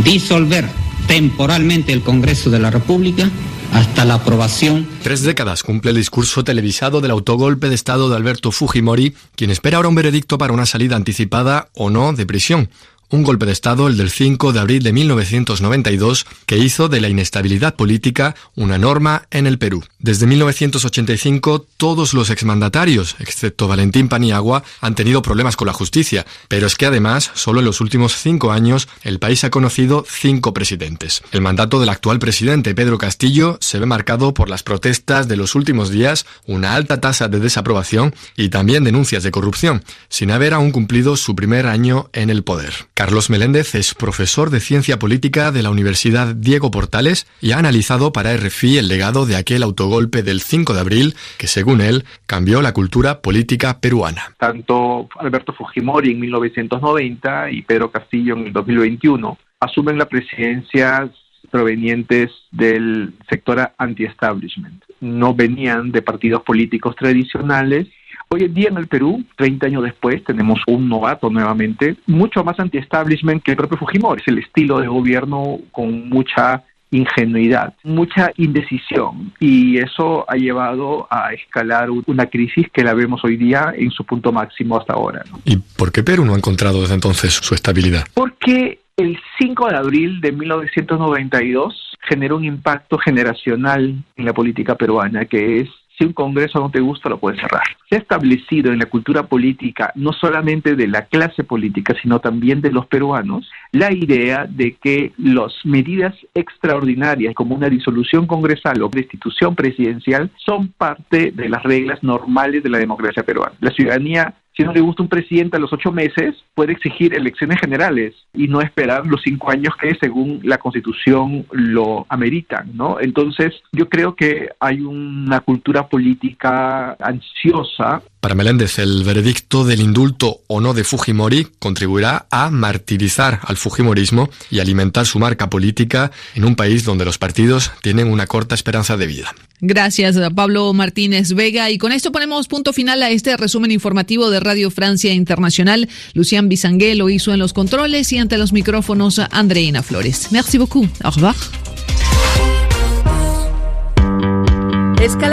Disolver 0.03 0.65
temporalmente 1.09 1.91
el 1.91 2.03
Congreso 2.03 2.51
de 2.51 2.59
la 2.59 2.69
República 2.69 3.31
hasta 3.73 4.05
la 4.05 4.13
aprobación. 4.13 4.87
Tres 5.01 5.23
décadas 5.23 5.63
cumple 5.63 5.89
el 5.89 5.97
discurso 5.97 6.43
televisado 6.43 7.01
del 7.01 7.09
autogolpe 7.09 7.67
de 7.67 7.73
Estado 7.73 8.09
de 8.09 8.15
Alberto 8.15 8.51
Fujimori, 8.51 9.15
quien 9.35 9.49
espera 9.49 9.77
ahora 9.77 9.89
un 9.89 9.95
veredicto 9.95 10.37
para 10.37 10.53
una 10.53 10.67
salida 10.67 10.95
anticipada 10.95 11.69
o 11.73 11.89
no 11.89 12.13
de 12.13 12.27
prisión 12.27 12.69
un 13.09 13.23
golpe 13.23 13.45
de 13.45 13.51
Estado, 13.51 13.87
el 13.87 13.97
del 13.97 14.09
5 14.09 14.53
de 14.53 14.59
abril 14.59 14.83
de 14.83 14.93
1992, 14.93 16.25
que 16.45 16.57
hizo 16.57 16.89
de 16.89 17.01
la 17.01 17.09
inestabilidad 17.09 17.75
política 17.75 18.35
una 18.55 18.77
norma 18.77 19.27
en 19.31 19.47
el 19.47 19.57
Perú. 19.57 19.83
Desde 19.99 20.27
1985, 20.27 21.65
todos 21.77 22.13
los 22.13 22.29
exmandatarios, 22.29 23.15
excepto 23.19 23.67
Valentín 23.67 24.09
Paniagua, 24.09 24.63
han 24.81 24.95
tenido 24.95 25.21
problemas 25.21 25.55
con 25.55 25.67
la 25.67 25.73
justicia, 25.73 26.25
pero 26.47 26.67
es 26.67 26.75
que 26.75 26.85
además, 26.85 27.31
solo 27.33 27.59
en 27.59 27.65
los 27.65 27.81
últimos 27.81 28.15
cinco 28.15 28.51
años, 28.51 28.87
el 29.03 29.19
país 29.19 29.43
ha 29.43 29.49
conocido 29.49 30.05
cinco 30.07 30.53
presidentes. 30.53 31.21
El 31.31 31.41
mandato 31.41 31.79
del 31.79 31.89
actual 31.89 32.19
presidente, 32.19 32.75
Pedro 32.75 32.97
Castillo, 32.97 33.57
se 33.61 33.79
ve 33.79 33.85
marcado 33.85 34.33
por 34.33 34.49
las 34.49 34.63
protestas 34.63 35.27
de 35.27 35.37
los 35.37 35.55
últimos 35.55 35.89
días, 35.89 36.25
una 36.45 36.75
alta 36.75 37.01
tasa 37.01 37.27
de 37.27 37.39
desaprobación 37.39 38.13
y 38.37 38.49
también 38.49 38.83
denuncias 38.83 39.23
de 39.23 39.31
corrupción, 39.31 39.83
sin 40.09 40.31
haber 40.31 40.53
aún 40.53 40.71
cumplido 40.71 41.17
su 41.17 41.35
primer 41.35 41.65
año 41.65 42.09
en 42.13 42.29
el 42.29 42.43
poder. 42.43 42.73
Carlos 42.99 43.29
Meléndez 43.29 43.75
es 43.75 43.95
profesor 43.95 44.49
de 44.49 44.59
Ciencia 44.59 44.99
Política 44.99 45.53
de 45.53 45.63
la 45.63 45.69
Universidad 45.69 46.35
Diego 46.35 46.69
Portales 46.69 47.31
y 47.39 47.53
ha 47.53 47.57
analizado 47.57 48.11
para 48.11 48.35
RFI 48.35 48.77
el 48.77 48.89
legado 48.89 49.25
de 49.25 49.37
aquel 49.37 49.63
autogolpe 49.63 50.21
del 50.21 50.41
5 50.41 50.73
de 50.73 50.81
abril 50.81 51.13
que, 51.37 51.47
según 51.47 51.79
él, 51.79 52.03
cambió 52.25 52.61
la 52.61 52.73
cultura 52.73 53.21
política 53.21 53.79
peruana. 53.79 54.35
Tanto 54.37 55.07
Alberto 55.17 55.53
Fujimori 55.53 56.11
en 56.11 56.19
1990 56.19 57.51
y 57.51 57.61
Pedro 57.61 57.89
Castillo 57.89 58.35
en 58.35 58.47
el 58.47 58.51
2021 58.51 59.37
asumen 59.61 59.97
la 59.97 60.09
presidencia 60.09 61.09
provenientes 61.49 62.31
del 62.51 63.13
sector 63.29 63.71
anti-establishment. 63.77 64.83
No 64.99 65.33
venían 65.33 65.93
de 65.93 66.01
partidos 66.01 66.41
políticos 66.41 66.97
tradicionales 66.97 67.87
Hoy 68.31 68.43
en 68.43 68.53
día 68.53 68.67
en 68.69 68.77
el 68.77 68.87
Perú, 68.87 69.23
30 69.37 69.65
años 69.65 69.83
después, 69.83 70.23
tenemos 70.23 70.59
un 70.67 70.87
novato 70.87 71.31
nuevamente, 71.31 71.95
mucho 72.05 72.43
más 72.43 72.59
anti-establishment 72.59 73.41
que 73.41 73.51
el 73.51 73.57
propio 73.57 73.79
Fujimori. 73.79 74.21
Es 74.21 74.27
el 74.27 74.37
estilo 74.37 74.79
de 74.79 74.87
gobierno 74.87 75.57
con 75.71 76.09
mucha 76.09 76.63
ingenuidad, 76.91 77.73
mucha 77.83 78.31
indecisión 78.37 79.33
y 79.39 79.77
eso 79.77 80.25
ha 80.29 80.35
llevado 80.35 81.07
a 81.09 81.33
escalar 81.33 81.89
una 81.89 82.27
crisis 82.27 82.67
que 82.71 82.83
la 82.83 82.93
vemos 82.93 83.23
hoy 83.23 83.35
día 83.35 83.73
en 83.75 83.89
su 83.89 84.03
punto 84.03 84.31
máximo 84.31 84.77
hasta 84.77 84.93
ahora. 84.93 85.23
¿Y 85.45 85.57
por 85.57 85.91
qué 85.91 86.03
Perú 86.03 86.23
no 86.23 86.33
ha 86.33 86.37
encontrado 86.37 86.81
desde 86.81 86.95
entonces 86.95 87.33
su 87.33 87.55
estabilidad? 87.55 88.05
Porque 88.13 88.79
el 88.95 89.19
5 89.39 89.69
de 89.69 89.75
abril 89.75 90.21
de 90.21 90.31
1992 90.33 91.97
generó 92.07 92.37
un 92.37 92.45
impacto 92.45 92.99
generacional 92.99 94.03
en 94.15 94.25
la 94.25 94.33
política 94.33 94.75
peruana 94.75 95.25
que 95.25 95.61
es 95.61 95.69
si 95.99 96.05
un 96.05 96.13
Congreso 96.13 96.59
no 96.59 96.71
te 96.71 96.79
gusta, 96.79 97.09
lo 97.09 97.19
puedes 97.19 97.41
cerrar. 97.41 97.63
Se 97.89 97.95
ha 97.95 97.99
establecido 97.99 98.71
en 98.71 98.79
la 98.79 98.85
cultura 98.85 99.23
política, 99.23 99.91
no 99.95 100.13
solamente 100.13 100.75
de 100.75 100.87
la 100.87 101.07
clase 101.07 101.43
política, 101.43 101.93
sino 102.01 102.19
también 102.19 102.61
de 102.61 102.71
los 102.71 102.87
peruanos, 102.87 103.49
la 103.73 103.91
idea 103.91 104.45
de 104.49 104.75
que 104.75 105.11
las 105.17 105.53
medidas 105.65 106.15
extraordinarias, 106.33 107.35
como 107.35 107.55
una 107.55 107.69
disolución 107.69 108.27
congresal 108.27 108.81
o 108.81 108.89
destitución 108.89 109.55
presidencial, 109.55 110.31
son 110.37 110.69
parte 110.69 111.31
de 111.31 111.49
las 111.49 111.63
reglas 111.63 112.01
normales 112.01 112.63
de 112.63 112.69
la 112.69 112.77
democracia 112.77 113.23
peruana. 113.23 113.55
La 113.59 113.71
ciudadanía 113.71 114.35
si 114.59 114.65
no 114.65 114.73
le 114.73 114.81
gusta 114.81 115.03
un 115.03 115.07
presidente 115.07 115.55
a 115.55 115.59
los 115.59 115.71
ocho 115.71 115.89
meses, 115.89 116.35
puede 116.53 116.73
exigir 116.73 117.13
elecciones 117.13 117.61
generales 117.61 118.13
y 118.33 118.49
no 118.49 118.59
esperar 118.59 119.07
los 119.07 119.21
cinco 119.23 119.49
años 119.49 119.73
que 119.79 119.95
según 119.95 120.41
la 120.43 120.57
constitución 120.57 121.45
lo 121.51 122.05
ameritan, 122.09 122.71
¿no? 122.75 122.99
Entonces, 122.99 123.53
yo 123.71 123.87
creo 123.87 124.17
que 124.17 124.49
hay 124.59 124.81
una 124.81 125.39
cultura 125.39 125.87
política 125.87 126.97
ansiosa. 126.99 128.03
Para 128.19 128.35
Meléndez, 128.35 128.79
el 128.79 129.05
veredicto 129.05 129.63
del 129.63 129.79
indulto 129.79 130.41
o 130.47 130.59
no 130.59 130.73
de 130.73 130.83
Fujimori 130.83 131.47
contribuirá 131.57 132.27
a 132.29 132.49
martirizar 132.49 133.39
al 133.43 133.55
Fujimorismo 133.55 134.29
y 134.51 134.59
alimentar 134.59 135.05
su 135.05 135.19
marca 135.19 135.49
política 135.49 136.11
en 136.35 136.43
un 136.43 136.57
país 136.57 136.83
donde 136.83 137.05
los 137.05 137.17
partidos 137.17 137.71
tienen 137.81 138.11
una 138.11 138.27
corta 138.27 138.55
esperanza 138.55 138.97
de 138.97 139.07
vida. 139.07 139.33
Gracias, 139.61 140.17
Pablo 140.35 140.73
Martínez 140.73 141.33
Vega. 141.33 141.69
Y 141.69 141.77
con 141.77 141.93
esto 141.93 142.11
ponemos 142.11 142.49
punto 142.49 142.73
final 142.73 143.03
a 143.03 143.09
este 143.09 143.37
resumen 143.37 143.71
informativo 143.71 144.29
de 144.29 144.41
Radio 144.41 144.69
Francia 144.69 145.13
Internacional. 145.13 145.87
Lucián 146.13 146.49
Bizangué 146.49 146.95
lo 146.95 147.09
hizo 147.09 147.31
en 147.31 147.39
los 147.39 147.53
controles 147.53 148.11
y 148.11 148.17
ante 148.17 148.37
los 148.37 148.51
micrófonos 148.51 149.19
Andreina 149.31 149.81
Flores. 149.81 150.29
Merci 150.31 150.57
beaucoup. 150.57 150.89
Au 151.03 151.11
revoir. 151.11 151.35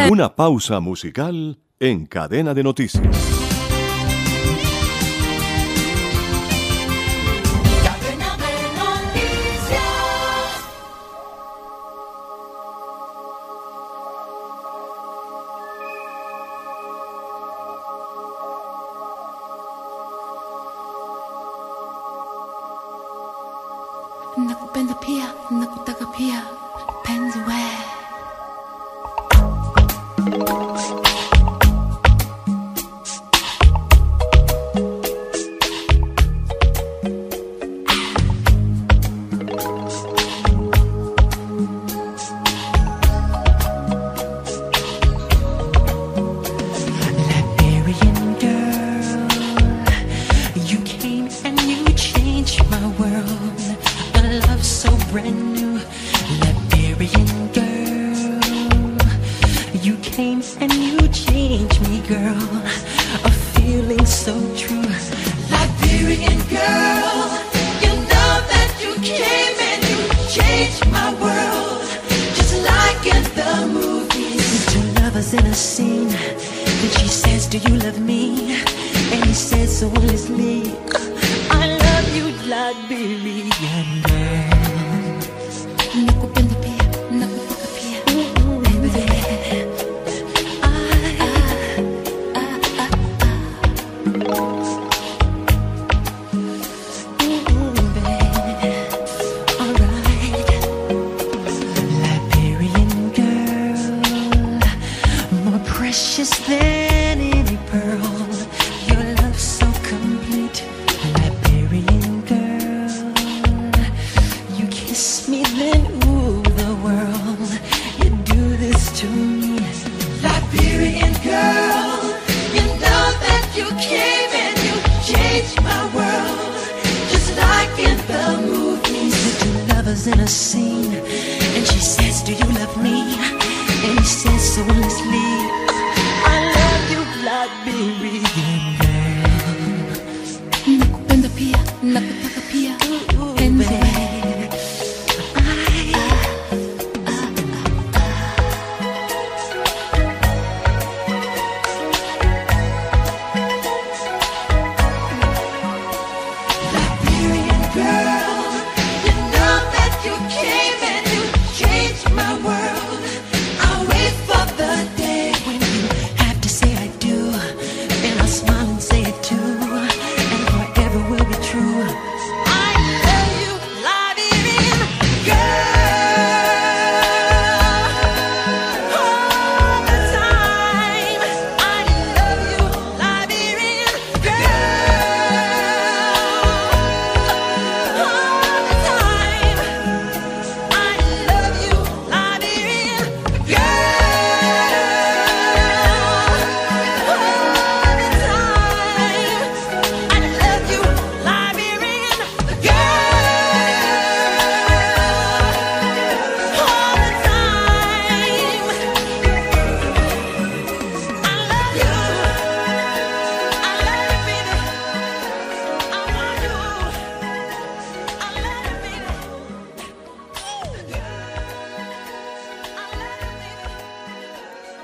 Una 0.08 0.34
pausa 0.34 0.78
musical 0.80 1.58
en 1.78 2.06
cadena 2.06 2.54
de 2.54 2.62
noticias. 2.62 3.45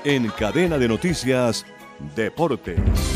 En 0.05 0.27
cadena 0.31 0.77
de 0.77 0.89
noticias, 0.89 1.65
Deportes. 2.13 3.12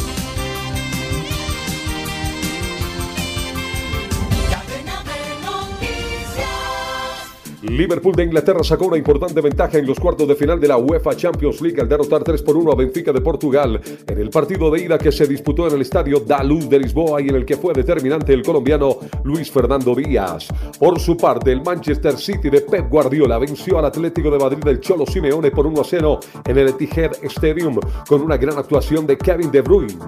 Liverpool 7.77 8.15
de 8.15 8.23
Inglaterra 8.23 8.63
sacó 8.63 8.87
una 8.87 8.97
importante 8.97 9.39
ventaja 9.39 9.77
en 9.77 9.85
los 9.85 9.99
cuartos 9.99 10.27
de 10.27 10.33
final 10.33 10.59
de 10.59 10.67
la 10.67 10.77
UEFA 10.77 11.15
Champions 11.15 11.61
League 11.61 11.79
al 11.79 11.87
derrotar 11.87 12.23
3 12.23 12.41
por 12.41 12.57
1 12.57 12.71
a 12.71 12.75
Benfica 12.75 13.13
de 13.13 13.21
Portugal 13.21 13.79
en 14.07 14.17
el 14.17 14.31
partido 14.31 14.71
de 14.71 14.81
ida 14.81 14.97
que 14.97 15.11
se 15.11 15.27
disputó 15.27 15.67
en 15.67 15.75
el 15.75 15.81
estadio 15.81 16.19
Da 16.19 16.43
Luz 16.43 16.67
de 16.67 16.79
Lisboa 16.79 17.21
y 17.21 17.29
en 17.29 17.35
el 17.35 17.45
que 17.45 17.55
fue 17.55 17.75
determinante 17.75 18.33
el 18.33 18.41
colombiano 18.41 18.97
Luis 19.23 19.51
Fernando 19.51 19.93
Díaz. 19.93 20.47
Por 20.79 20.99
su 20.99 21.15
parte, 21.15 21.51
el 21.51 21.61
Manchester 21.61 22.17
City 22.17 22.49
de 22.49 22.61
Pep 22.61 22.89
Guardiola 22.89 23.37
venció 23.37 23.77
al 23.77 23.85
Atlético 23.85 24.31
de 24.31 24.39
Madrid 24.39 24.63
del 24.63 24.79
Cholo 24.79 25.05
Simeone 25.05 25.51
por 25.51 25.67
1 25.67 25.79
a 25.79 25.83
0 25.83 26.19
en 26.45 26.57
el 26.57 26.69
Etihad 26.69 27.11
Stadium 27.21 27.79
con 28.09 28.21
una 28.21 28.37
gran 28.37 28.57
actuación 28.57 29.05
de 29.05 29.19
Kevin 29.19 29.51
De 29.51 29.61
Bruyne. 29.61 29.99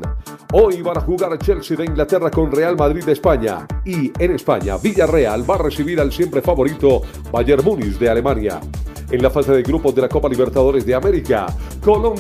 Hoy 0.54 0.82
van 0.82 0.98
a 0.98 1.02
jugar 1.02 1.38
Chelsea 1.38 1.78
de 1.78 1.86
Inglaterra 1.86 2.32
con 2.32 2.52
Real 2.52 2.76
Madrid 2.76 3.04
de 3.04 3.12
España 3.12 3.68
y 3.86 4.12
en 4.18 4.32
España 4.32 4.78
Villarreal 4.78 5.48
va 5.48 5.54
a 5.54 5.60
recibir 5.60 6.00
al 6.00 6.12
siempre 6.12 6.42
favorito 6.42 7.04
Bayern 7.32 7.59
Múnich 7.62 7.98
de 7.98 8.10
Alemania. 8.10 8.60
En 9.12 9.24
la 9.24 9.30
fase 9.30 9.52
de 9.52 9.64
grupos 9.64 9.96
de 9.96 10.02
la 10.02 10.10
Copa 10.10 10.30
Libertadores 10.30 10.86
de 10.86 10.94
América, 10.94 11.48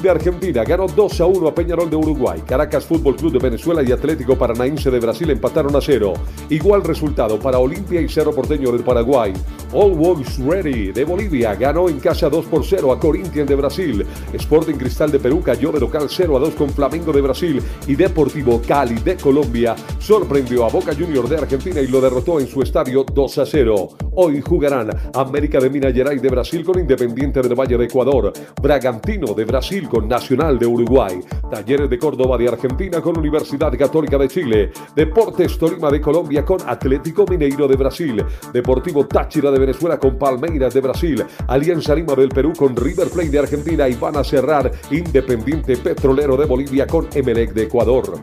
de 0.01 0.09
Argentina 0.09 0.63
ganó 0.63 0.87
2 0.87 1.21
a 1.21 1.25
1 1.25 1.47
a 1.47 1.53
Peñarol 1.53 1.89
de 1.89 1.95
Uruguay. 1.95 2.41
Caracas 2.47 2.85
Fútbol 2.85 3.15
Club 3.15 3.33
de 3.33 3.39
Venezuela 3.39 3.83
y 3.83 3.91
Atlético 3.91 4.35
Paranaense 4.35 4.89
de 4.89 4.99
Brasil 4.99 5.29
empataron 5.29 5.75
a 5.75 5.81
0. 5.81 6.13
Igual 6.49 6.83
resultado 6.83 7.37
para 7.37 7.59
Olimpia 7.59 8.01
y 8.01 8.09
Cerro 8.09 8.33
Porteño 8.33 8.71
del 8.71 8.83
Paraguay. 8.83 9.33
All 9.71 9.95
Boys 9.95 10.39
Ready 10.39 10.91
de 10.91 11.03
Bolivia 11.03 11.53
ganó 11.53 11.89
en 11.89 11.99
casa 11.99 12.27
2 12.27 12.45
por 12.45 12.65
0 12.65 12.91
a 12.91 12.99
Corinthians 12.99 13.47
de 13.47 13.55
Brasil. 13.55 14.05
Sporting 14.33 14.73
Cristal 14.75 15.11
de 15.11 15.19
Perú 15.19 15.43
cayó 15.43 15.71
de 15.71 15.79
local 15.79 16.07
0 16.09 16.37
a 16.37 16.39
2 16.39 16.55
con 16.55 16.69
Flamengo 16.71 17.13
de 17.13 17.21
Brasil 17.21 17.61
y 17.85 17.95
Deportivo 17.95 18.59
Cali 18.67 18.95
de 18.95 19.15
Colombia 19.15 19.75
sorprendió 19.99 20.65
a 20.65 20.69
Boca 20.69 20.95
Juniors 20.95 21.29
de 21.29 21.37
Argentina 21.37 21.81
y 21.81 21.87
lo 21.87 22.01
derrotó 22.01 22.39
en 22.39 22.47
su 22.47 22.63
estadio 22.63 23.03
2 23.03 23.37
a 23.37 23.45
0. 23.45 23.89
Hoy 24.13 24.41
jugarán 24.41 24.89
América 25.13 25.59
de 25.59 25.69
Minas 25.69 25.93
Gerais 25.93 26.21
de 26.21 26.29
Brasil 26.29 26.65
con 26.65 26.79
Independiente 26.79 27.41
del 27.41 27.53
Valle 27.53 27.77
de 27.77 27.85
Ecuador, 27.85 28.33
Bragantino 28.61 29.35
de 29.35 29.45
Brasil 29.45 29.87
con 29.87 30.07
Nacional 30.07 30.57
de 30.57 30.65
Uruguay, 30.65 31.19
Talleres 31.51 31.89
de 31.89 31.99
Córdoba 31.99 32.37
de 32.37 32.47
Argentina 32.47 33.01
con 33.01 33.17
Universidad 33.19 33.77
Católica 33.77 34.17
de 34.17 34.27
Chile, 34.27 34.71
Deportes 34.95 35.57
Tolima 35.59 35.91
de 35.91 36.01
Colombia 36.01 36.43
con 36.43 36.57
Atlético 36.67 37.25
Mineiro 37.29 37.67
de 37.67 37.75
Brasil, 37.75 38.25
Deportivo 38.51 39.05
Táchira 39.05 39.51
de 39.51 39.58
Venezuela 39.59 39.99
con 39.99 40.17
Palmeiras 40.17 40.73
de 40.73 40.81
Brasil, 40.81 41.23
Alianza 41.47 41.93
Lima 41.93 42.15
del 42.15 42.29
Perú 42.29 42.53
con 42.57 42.75
River 42.75 43.09
Plate 43.09 43.29
de 43.29 43.39
Argentina 43.39 43.87
y 43.87 43.93
van 43.95 44.17
a 44.17 44.23
cerrar 44.23 44.71
Independiente 44.91 45.77
Petrolero 45.77 46.35
de 46.37 46.45
Bolivia 46.45 46.87
con 46.87 47.07
Emelec 47.13 47.53
de 47.53 47.63
Ecuador. 47.63 48.21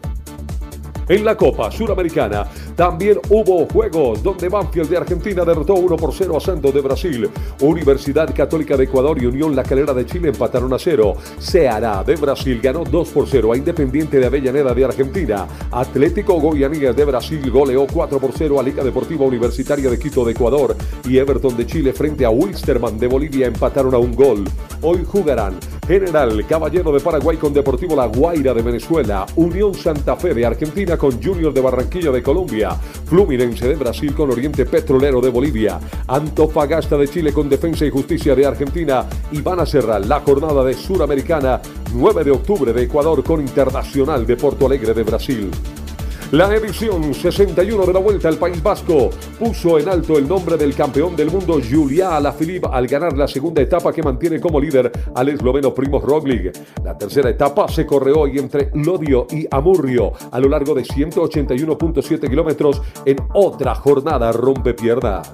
En 1.09 1.25
la 1.25 1.37
Copa 1.37 1.71
Suramericana 1.71 2.49
también 2.75 3.21
hubo 3.31 3.65
juegos 3.67 4.23
donde 4.25 4.49
Banfield 4.49 4.91
de 4.91 4.97
Argentina 4.97 5.45
derrotó 5.45 5.75
1 5.75 5.97
por 5.97 6.13
0 6.13 6.37
a 6.37 6.41
Santos 6.41 6.75
de 6.75 6.81
Brasil. 6.81 7.31
Universidad 7.61 8.35
Católica 8.35 8.77
de 8.77 8.85
Ecuador 8.85 9.23
y 9.23 9.27
Unión 9.27 9.55
La 9.55 9.63
Calera 9.63 9.95
de 9.95 10.05
Chile 10.05 10.31
empataron 10.31 10.73
a 10.75 10.79
0. 10.81 11.15
Ceará 11.39 12.03
de 12.03 12.17
Brasil 12.17 12.61
ganó 12.61 12.83
2 12.83 13.09
por 13.11 13.29
0 13.29 13.53
a 13.53 13.57
Independiente 13.57 14.19
de 14.19 14.27
Avellaneda 14.27 14.75
de 14.75 14.85
Argentina. 14.85 15.47
Atlético 15.71 16.41
Goianías 16.41 16.97
de 16.97 17.05
Brasil 17.05 17.51
goleó 17.53 17.87
4 17.87 18.19
por 18.19 18.33
0 18.37 18.59
a 18.59 18.63
Liga 18.65 18.83
Deportiva 18.83 19.25
Universitaria 19.25 19.89
de 19.89 19.99
Quito 20.01 20.25
de 20.25 20.33
Ecuador. 20.33 20.77
Y 21.09 21.19
Everton 21.19 21.57
de 21.57 21.67
Chile 21.67 21.93
frente 21.93 22.25
a 22.25 22.31
Wilstermann 22.31 22.99
de 22.99 23.07
Bolivia 23.07 23.47
empataron 23.47 23.95
a 23.95 23.99
un 23.99 24.13
gol. 24.13 24.45
Hoy 24.83 25.05
jugarán 25.07 25.55
General 25.87 26.45
Caballero 26.47 26.91
de 26.91 26.99
Paraguay 26.99 27.37
con 27.37 27.55
Deportivo 27.55 27.95
La 27.95 28.07
Guaira 28.07 28.53
de 28.53 28.63
Venezuela. 28.63 29.25
Unión 29.37 29.73
Santa 29.73 30.17
Fe 30.17 30.35
de 30.35 30.45
Argentina 30.45 30.96
con 30.97 31.23
Junior 31.23 31.53
de 31.53 31.61
Barranquilla 31.61 32.11
de 32.11 32.23
Colombia, 32.23 32.71
Fluminense 33.07 33.69
de 33.69 33.77
Brasil 33.77 34.15
con 34.15 34.31
Oriente 34.31 34.67
Petrolero 34.67 35.21
de 35.21 35.31
Bolivia, 35.31 35.79
Antofagasta 36.07 36.97
de 36.97 37.09
Chile 37.09 37.33
con 37.33 37.49
Defensa 37.49 37.85
y 37.85 37.91
Justicia 37.91 38.35
de 38.35 38.47
Argentina. 38.47 39.07
Y 39.33 39.41
van 39.41 39.61
a 39.61 39.67
cerrar 39.67 40.05
la 40.07 40.21
jornada 40.21 40.65
de 40.65 40.75
Suramericana 40.75 41.61
9 41.95 42.25
de 42.25 42.31
octubre 42.31 42.73
de 42.73 42.83
Ecuador 42.83 43.23
con 43.23 43.41
Internacional 43.41 44.27
de 44.27 44.37
Porto 44.37 44.67
Alegre 44.67 44.95
de 44.95 45.03
Brasil. 45.03 45.51
La 46.33 46.53
edición 46.53 47.15
61 47.15 47.87
de 47.87 47.93
la 47.93 48.01
Vuelta 48.01 48.27
al 48.27 48.37
País 48.37 48.61
Vasco 48.61 49.11
puso 49.39 49.79
en 49.79 49.89
alto 49.89 50.19
el 50.19 50.27
nombre 50.27 50.57
del 50.57 50.75
campeón 50.75 51.15
del 51.15 51.31
mundo 51.31 51.61
Julia 51.63 52.17
Alaphilippe 52.17 52.67
al 52.73 52.89
ganar 52.89 53.17
la 53.17 53.29
segunda 53.29 53.63
etapa 53.63 53.93
que 53.93 54.03
mantiene 54.03 54.41
como 54.41 54.61
líder 54.61 54.91
al 55.15 55.29
esloveno 55.29 55.73
Primoz 55.73 56.03
Roglic. 56.03 56.53
La 56.83 56.99
tercera 56.99 57.31
etapa 57.31 57.69
se 57.69 57.87
corre 57.87 58.11
hoy 58.11 58.39
entre 58.39 58.73
Lodio 58.75 59.29
y 59.31 59.47
Amurrio 59.49 60.15
a 60.33 60.41
lo 60.41 60.49
largo 60.49 60.75
de 60.75 60.83
181.7 60.83 62.29
kilómetros 62.29 62.83
en 63.05 63.19
otra 63.33 63.77
jornada 63.77 64.33
rompepiernas. 64.33 65.33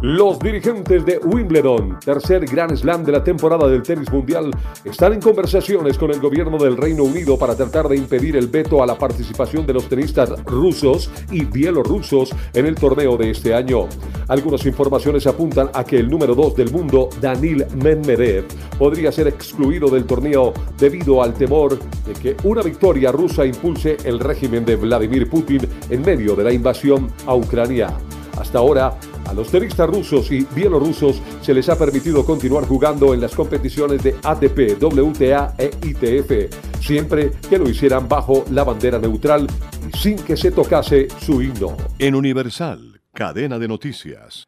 Los 0.00 0.38
dirigentes 0.38 1.04
de 1.04 1.18
Wimbledon, 1.18 1.98
tercer 1.98 2.44
Grand 2.46 2.76
Slam 2.76 3.02
de 3.02 3.10
la 3.10 3.24
temporada 3.24 3.66
del 3.66 3.82
tenis 3.82 4.08
mundial, 4.12 4.52
están 4.84 5.14
en 5.14 5.20
conversaciones 5.20 5.98
con 5.98 6.12
el 6.12 6.20
gobierno 6.20 6.56
del 6.56 6.76
Reino 6.76 7.02
Unido 7.02 7.36
para 7.36 7.56
tratar 7.56 7.88
de 7.88 7.96
impedir 7.96 8.36
el 8.36 8.46
veto 8.46 8.80
a 8.80 8.86
la 8.86 8.96
participación 8.96 9.66
de 9.66 9.72
los 9.72 9.88
tenistas 9.88 10.30
rusos 10.44 11.10
y 11.32 11.44
bielorrusos 11.44 12.32
en 12.54 12.66
el 12.66 12.76
torneo 12.76 13.16
de 13.16 13.30
este 13.30 13.54
año. 13.54 13.88
Algunas 14.28 14.64
informaciones 14.66 15.26
apuntan 15.26 15.68
a 15.74 15.82
que 15.82 15.98
el 15.98 16.08
número 16.08 16.36
2 16.36 16.54
del 16.54 16.70
mundo, 16.70 17.08
Danil 17.20 17.66
Medvedev, 17.82 18.44
podría 18.78 19.10
ser 19.10 19.26
excluido 19.26 19.88
del 19.88 20.04
torneo 20.04 20.52
debido 20.78 21.24
al 21.24 21.34
temor 21.34 21.76
de 21.76 22.12
que 22.12 22.36
una 22.44 22.62
victoria 22.62 23.10
rusa 23.10 23.44
impulse 23.44 23.96
el 24.04 24.20
régimen 24.20 24.64
de 24.64 24.76
Vladimir 24.76 25.28
Putin 25.28 25.68
en 25.90 26.02
medio 26.02 26.36
de 26.36 26.44
la 26.44 26.52
invasión 26.52 27.08
a 27.26 27.34
Ucrania. 27.34 27.96
Hasta 28.38 28.58
ahora, 28.58 28.98
a 29.26 29.34
los 29.34 29.50
tenistas 29.50 29.88
rusos 29.88 30.30
y 30.30 30.46
bielorrusos 30.54 31.20
se 31.42 31.52
les 31.52 31.68
ha 31.68 31.76
permitido 31.76 32.24
continuar 32.24 32.64
jugando 32.66 33.12
en 33.12 33.20
las 33.20 33.34
competiciones 33.34 34.02
de 34.02 34.16
ATP, 34.22 34.80
WTA 34.80 35.54
e 35.58 35.70
ITF, 35.82 36.80
siempre 36.80 37.32
que 37.48 37.58
lo 37.58 37.68
hicieran 37.68 38.08
bajo 38.08 38.44
la 38.50 38.64
bandera 38.64 38.98
neutral 38.98 39.46
y 39.86 39.96
sin 39.96 40.16
que 40.16 40.36
se 40.36 40.52
tocase 40.52 41.08
su 41.20 41.42
himno. 41.42 41.76
En 41.98 42.14
Universal, 42.14 43.00
cadena 43.12 43.58
de 43.58 43.68
noticias. 43.68 44.46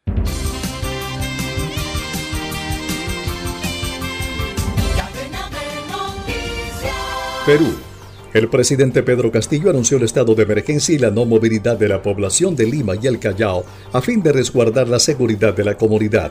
Perú. 7.44 7.89
El 8.32 8.48
presidente 8.48 9.02
Pedro 9.02 9.32
Castillo 9.32 9.70
anunció 9.70 9.96
el 9.96 10.04
estado 10.04 10.36
de 10.36 10.44
emergencia 10.44 10.94
y 10.94 10.98
la 10.98 11.10
no 11.10 11.24
movilidad 11.24 11.76
de 11.76 11.88
la 11.88 12.00
población 12.00 12.54
de 12.54 12.64
Lima 12.64 12.94
y 13.00 13.08
el 13.08 13.18
Callao 13.18 13.64
a 13.92 14.00
fin 14.00 14.22
de 14.22 14.30
resguardar 14.30 14.86
la 14.86 15.00
seguridad 15.00 15.52
de 15.52 15.64
la 15.64 15.76
comunidad. 15.76 16.30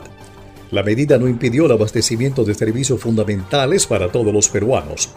La 0.70 0.82
medida 0.82 1.18
no 1.18 1.28
impidió 1.28 1.66
el 1.66 1.72
abastecimiento 1.72 2.42
de 2.42 2.54
servicios 2.54 3.00
fundamentales 3.00 3.86
para 3.86 4.10
todos 4.10 4.32
los 4.32 4.48
peruanos. 4.48 5.10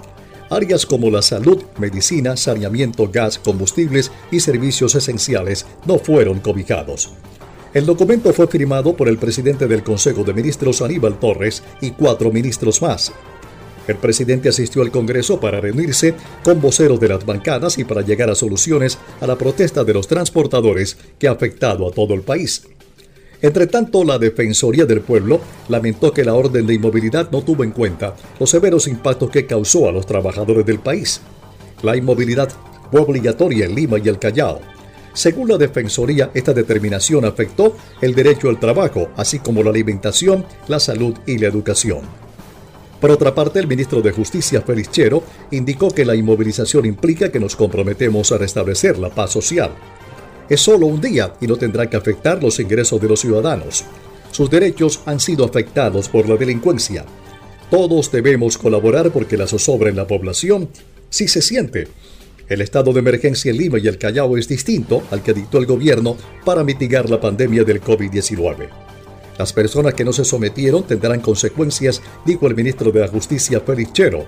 Áreas 0.49 0.85
como 0.85 1.09
la 1.09 1.21
salud, 1.21 1.63
medicina, 1.77 2.35
saneamiento, 2.35 3.09
gas, 3.09 3.39
combustibles 3.39 4.11
y 4.29 4.41
servicios 4.41 4.93
esenciales 4.93 5.65
no 5.85 5.99
fueron 5.99 6.41
cobijados. 6.41 7.13
El 7.73 7.85
documento 7.85 8.33
fue 8.33 8.47
firmado 8.47 8.93
por 8.93 9.07
el 9.07 9.17
presidente 9.17 9.67
del 9.67 9.83
Consejo 9.83 10.25
de 10.25 10.33
Ministros 10.33 10.81
Aníbal 10.81 11.17
Torres 11.17 11.63
y 11.79 11.91
cuatro 11.91 12.29
ministros 12.29 12.81
más. 12.81 13.13
El 13.87 13.97
presidente 13.97 14.49
asistió 14.49 14.81
al 14.81 14.91
Congreso 14.91 15.39
para 15.39 15.59
reunirse 15.59 16.15
con 16.43 16.61
voceros 16.61 16.99
de 16.99 17.09
las 17.09 17.25
bancadas 17.25 17.77
y 17.77 17.83
para 17.83 18.01
llegar 18.01 18.29
a 18.29 18.35
soluciones 18.35 18.97
a 19.19 19.27
la 19.27 19.37
protesta 19.37 19.83
de 19.83 19.93
los 19.93 20.07
transportadores 20.07 20.97
que 21.19 21.27
ha 21.27 21.31
afectado 21.31 21.87
a 21.87 21.91
todo 21.91 22.13
el 22.13 22.21
país. 22.21 22.63
Entre 23.41 23.67
tanto, 23.67 24.05
la 24.05 24.17
Defensoría 24.17 24.85
del 24.85 25.01
Pueblo 25.01 25.41
lamentó 25.67 26.13
que 26.13 26.23
la 26.23 26.33
orden 26.33 26.65
de 26.65 26.75
inmovilidad 26.75 27.29
no 27.29 27.41
tuvo 27.41 27.65
en 27.65 27.71
cuenta 27.71 28.15
los 28.39 28.49
severos 28.49 28.87
impactos 28.87 29.29
que 29.29 29.45
causó 29.45 29.89
a 29.89 29.91
los 29.91 30.05
trabajadores 30.05 30.65
del 30.65 30.79
país. 30.79 31.19
La 31.81 31.97
inmovilidad 31.97 32.49
fue 32.89 33.01
obligatoria 33.01 33.65
en 33.65 33.75
Lima 33.75 33.97
y 34.01 34.07
el 34.07 34.17
Callao. 34.17 34.61
Según 35.13 35.49
la 35.49 35.57
Defensoría, 35.57 36.31
esta 36.33 36.53
determinación 36.53 37.25
afectó 37.25 37.75
el 38.01 38.15
derecho 38.15 38.47
al 38.47 38.61
trabajo, 38.61 39.09
así 39.17 39.39
como 39.39 39.61
la 39.61 39.71
alimentación, 39.71 40.45
la 40.69 40.79
salud 40.79 41.13
y 41.27 41.37
la 41.37 41.49
educación. 41.49 42.22
Por 43.03 43.11
otra 43.11 43.35
parte, 43.35 43.59
el 43.59 43.67
ministro 43.67 44.01
de 44.01 44.13
Justicia, 44.13 44.61
Félix 44.61 44.89
Chero, 44.89 45.25
indicó 45.51 45.91
que 45.91 46.05
la 46.05 46.15
inmovilización 46.15 46.85
implica 46.85 47.29
que 47.29 47.37
nos 47.37 47.53
comprometemos 47.53 48.31
a 48.31 48.37
restablecer 48.37 48.97
la 48.97 49.09
paz 49.09 49.31
social. 49.31 49.71
Es 50.47 50.61
solo 50.61 50.85
un 50.85 51.01
día 51.01 51.33
y 51.41 51.47
no 51.47 51.57
tendrá 51.57 51.89
que 51.89 51.97
afectar 51.97 52.41
los 52.41 52.61
ingresos 52.61 53.01
de 53.01 53.09
los 53.09 53.19
ciudadanos. 53.19 53.83
Sus 54.31 54.49
derechos 54.49 55.01
han 55.05 55.19
sido 55.19 55.43
afectados 55.43 56.07
por 56.07 56.29
la 56.29 56.37
delincuencia. 56.37 57.03
Todos 57.69 58.09
debemos 58.09 58.57
colaborar 58.57 59.11
porque 59.11 59.35
la 59.35 59.47
zozobra 59.47 59.89
en 59.89 59.97
la 59.97 60.07
población 60.07 60.69
sí 61.09 61.27
se 61.27 61.41
siente. 61.41 61.89
El 62.47 62.61
estado 62.61 62.93
de 62.93 62.99
emergencia 62.99 63.51
en 63.51 63.57
Lima 63.57 63.79
y 63.79 63.87
el 63.89 63.97
Callao 63.97 64.37
es 64.37 64.47
distinto 64.47 65.03
al 65.11 65.21
que 65.21 65.33
dictó 65.33 65.57
el 65.57 65.65
gobierno 65.65 66.15
para 66.45 66.63
mitigar 66.63 67.09
la 67.09 67.19
pandemia 67.19 67.65
del 67.65 67.81
COVID-19. 67.81 68.82
Las 69.37 69.53
personas 69.53 69.93
que 69.93 70.05
no 70.05 70.13
se 70.13 70.25
sometieron 70.25 70.83
tendrán 70.83 71.21
consecuencias, 71.21 72.01
dijo 72.25 72.47
el 72.47 72.55
ministro 72.55 72.91
de 72.91 72.99
la 72.99 73.07
Justicia 73.07 73.59
Félix 73.59 73.93
Chero. 73.93 74.25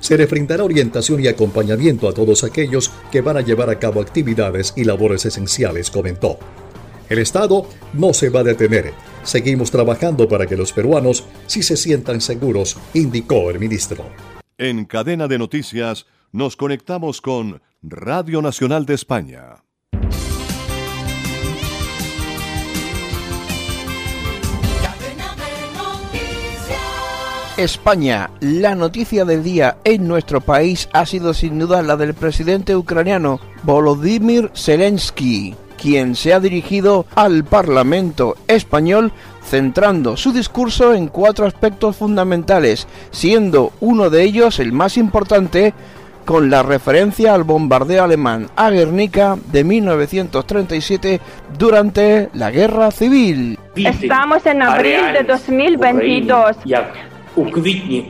Se 0.00 0.16
le 0.16 0.26
brindará 0.26 0.62
orientación 0.62 1.22
y 1.22 1.26
acompañamiento 1.26 2.08
a 2.08 2.12
todos 2.12 2.44
aquellos 2.44 2.90
que 3.10 3.22
van 3.22 3.36
a 3.36 3.40
llevar 3.40 3.70
a 3.70 3.78
cabo 3.78 4.00
actividades 4.00 4.72
y 4.76 4.84
labores 4.84 5.24
esenciales, 5.24 5.90
comentó. 5.90 6.38
El 7.08 7.18
Estado 7.18 7.66
no 7.92 8.12
se 8.12 8.28
va 8.28 8.40
a 8.40 8.44
detener. 8.44 8.92
Seguimos 9.22 9.70
trabajando 9.70 10.28
para 10.28 10.46
que 10.46 10.56
los 10.56 10.72
peruanos 10.72 11.24
sí 11.46 11.62
se 11.62 11.76
sientan 11.76 12.20
seguros, 12.20 12.76
indicó 12.94 13.50
el 13.50 13.58
ministro. 13.58 14.04
En 14.58 14.84
cadena 14.86 15.28
de 15.28 15.38
noticias 15.38 16.06
nos 16.32 16.56
conectamos 16.56 17.20
con 17.20 17.62
Radio 17.82 18.42
Nacional 18.42 18.86
de 18.86 18.94
España. 18.94 19.62
España. 27.56 28.30
La 28.40 28.74
noticia 28.74 29.24
del 29.24 29.42
día 29.42 29.78
en 29.84 30.06
nuestro 30.06 30.40
país 30.40 30.88
ha 30.92 31.06
sido 31.06 31.32
sin 31.32 31.58
duda 31.58 31.82
la 31.82 31.96
del 31.96 32.14
presidente 32.14 32.76
ucraniano 32.76 33.40
Volodymyr 33.62 34.50
Zelensky, 34.54 35.54
quien 35.80 36.14
se 36.14 36.34
ha 36.34 36.40
dirigido 36.40 37.06
al 37.14 37.44
Parlamento 37.44 38.36
español 38.46 39.12
centrando 39.42 40.16
su 40.16 40.32
discurso 40.32 40.92
en 40.92 41.08
cuatro 41.08 41.46
aspectos 41.46 41.96
fundamentales, 41.96 42.86
siendo 43.10 43.72
uno 43.80 44.10
de 44.10 44.22
ellos 44.22 44.58
el 44.58 44.72
más 44.72 44.96
importante 44.96 45.72
con 46.26 46.50
la 46.50 46.62
referencia 46.62 47.32
al 47.32 47.44
bombardeo 47.44 48.02
alemán 48.02 48.48
a 48.56 48.68
Guernica 48.70 49.38
de 49.52 49.64
1937 49.64 51.20
durante 51.56 52.28
la 52.34 52.50
Guerra 52.50 52.90
Civil. 52.90 53.58
Estamos 53.76 54.44
en 54.44 54.62
abril 54.62 55.12
de 55.12 55.22
2022. 55.22 56.56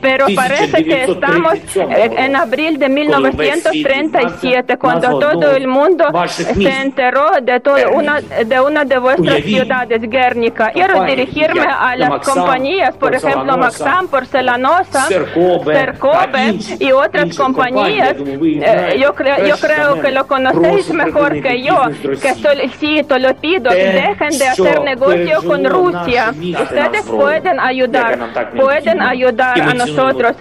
Pero 0.01 0.25
parece 0.35 0.83
que 0.85 1.03
estamos 1.03 1.55
en 1.75 2.35
abril 2.35 2.79
de 2.79 2.87
1937, 2.87 4.77
cuando 4.77 5.19
todo 5.19 5.51
el 5.51 5.67
mundo 5.67 6.05
se 6.27 6.81
enteró 6.81 7.31
de, 7.41 7.59
todo 7.59 7.75
una, 7.91 8.21
de 8.21 8.61
una 8.61 8.85
de 8.85 8.97
vuestras 8.97 9.43
ciudades, 9.43 10.01
Guernica. 10.01 10.71
Quiero 10.73 11.03
dirigirme 11.03 11.61
a 11.61 11.95
las 11.97 12.25
compañías, 12.25 12.95
por 12.95 13.13
ejemplo, 13.13 13.57
Maxam, 13.57 14.07
Porcelanosa, 14.07 15.07
Cercove 15.07 16.57
y 16.79 16.91
otras 16.91 17.35
compañías. 17.35 18.15
Eh, 18.17 18.97
yo, 19.01 19.13
creo, 19.13 19.45
yo 19.45 19.57
creo 19.57 20.01
que 20.01 20.11
lo 20.11 20.25
conocéis 20.25 20.89
mejor 20.93 21.41
que 21.41 21.61
yo, 21.61 21.81
que 22.01 22.33
solicito, 22.35 23.17
lo 23.19 23.35
pido, 23.35 23.71
dejen 23.71 24.37
de 24.37 24.47
hacer 24.47 24.81
negocio 24.83 25.43
con 25.43 25.65
Rusia. 25.65 26.33
Ustedes 26.61 27.03
pueden 27.03 27.59
ayudar, 27.59 28.17
pueden 28.55 29.01
ayudar 29.01 29.16
ayudar 29.17 29.59
a 29.61 29.73
nosotros. 29.73 30.35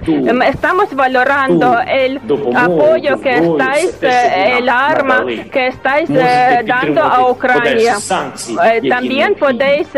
Estamos 0.47 0.95
valorando 0.95 1.81
el 1.87 2.21
apoyo 2.55 3.21
que 3.21 3.39
estáis, 3.39 3.99
eh, 4.03 4.59
el 4.59 4.69
arma 4.69 5.25
que 5.51 5.69
estáis 5.69 6.11
eh, 6.11 6.63
dando 6.65 7.03
a 7.03 7.31
Ucrania. 7.31 7.97
Eh, 8.65 8.89
también 8.89 9.35
podéis 9.35 9.89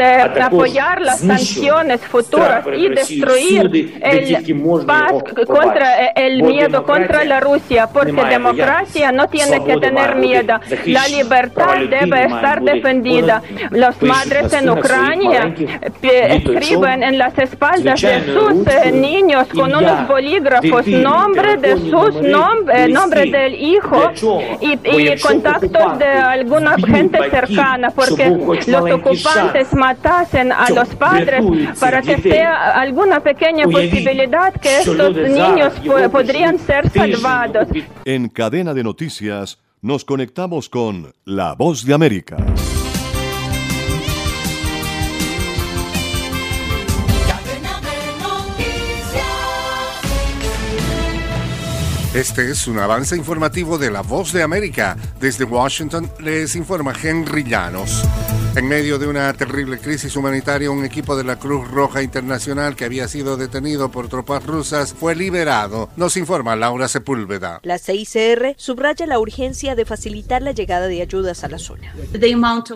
apoyar 0.40 1.00
las 1.00 1.20
sanciones 1.20 2.00
futuras 2.00 2.64
y 2.76 2.88
destruir 2.88 3.98
el 4.00 4.86
paz 4.86 5.12
contra 5.46 6.06
el 6.14 6.42
miedo 6.42 6.84
contra 6.84 7.24
la 7.24 7.40
Rusia, 7.40 7.88
porque 7.92 8.24
democracia 8.24 9.12
no 9.12 9.26
tiene 9.28 9.64
que 9.64 9.76
tener 9.78 10.16
miedo. 10.16 10.60
La 10.86 11.08
libertad 11.08 11.76
debe 11.90 12.26
estar 12.26 12.62
defendida. 12.62 13.42
Las 13.70 14.00
madres 14.02 14.52
en 14.52 14.70
Ucrania 14.70 15.54
escriben 16.02 17.02
en 17.02 17.18
las 17.18 17.36
espaldas 17.38 18.00
de 18.00 18.24
sus 18.34 18.67
niños 18.92 19.48
con 19.48 19.74
unos 19.74 20.08
bolígrafos, 20.08 20.86
nombre 20.86 21.56
de 21.56 21.76
sus 21.76 22.14
nombres, 22.22 22.90
nombre 22.90 23.30
del 23.30 23.54
hijo 23.54 24.10
y, 24.60 24.72
y 24.72 25.20
contactos 25.20 25.98
de 25.98 26.06
alguna 26.06 26.76
gente 26.76 27.18
cercana, 27.30 27.90
porque 27.90 28.30
los 28.30 28.90
ocupantes 28.90 29.72
matasen 29.74 30.52
a 30.52 30.68
los 30.70 30.88
padres 30.94 31.44
para 31.80 32.02
que 32.02 32.18
sea 32.18 32.72
alguna 32.80 33.20
pequeña 33.20 33.64
posibilidad 33.64 34.52
que 34.54 34.78
estos 34.80 35.16
niños 35.16 35.74
podrían 36.10 36.58
ser 36.58 36.88
salvados. 36.90 37.68
En 38.04 38.28
cadena 38.28 38.74
de 38.74 38.84
noticias 38.84 39.58
nos 39.80 40.04
conectamos 40.04 40.68
con 40.68 41.12
La 41.24 41.54
Voz 41.54 41.84
de 41.84 41.94
América. 41.94 42.36
Este 52.14 52.50
es 52.50 52.66
un 52.66 52.78
avance 52.78 53.14
informativo 53.14 53.76
de 53.76 53.90
La 53.90 54.00
Voz 54.00 54.32
de 54.32 54.42
América. 54.42 54.96
Desde 55.20 55.44
Washington 55.44 56.10
les 56.20 56.56
informa 56.56 56.94
Henry 57.00 57.44
Llanos. 57.44 58.02
En 58.56 58.66
medio 58.66 58.98
de 58.98 59.06
una 59.06 59.32
terrible 59.34 59.78
crisis 59.78 60.16
humanitaria, 60.16 60.70
un 60.70 60.84
equipo 60.86 61.16
de 61.16 61.22
la 61.22 61.38
Cruz 61.38 61.68
Roja 61.70 62.02
Internacional 62.02 62.74
que 62.74 62.86
había 62.86 63.06
sido 63.08 63.36
detenido 63.36 63.90
por 63.90 64.08
tropas 64.08 64.44
rusas 64.44 64.94
fue 64.94 65.14
liberado. 65.14 65.90
Nos 65.96 66.16
informa 66.16 66.56
Laura 66.56 66.88
Sepúlveda. 66.88 67.60
La 67.62 67.78
CICR 67.78 68.54
subraya 68.56 69.06
la 69.06 69.20
urgencia 69.20 69.74
de 69.74 69.84
facilitar 69.84 70.40
la 70.42 70.52
llegada 70.52 70.88
de 70.88 71.02
ayudas 71.02 71.44
a 71.44 71.48
la 71.48 71.58
zona. 71.58 71.94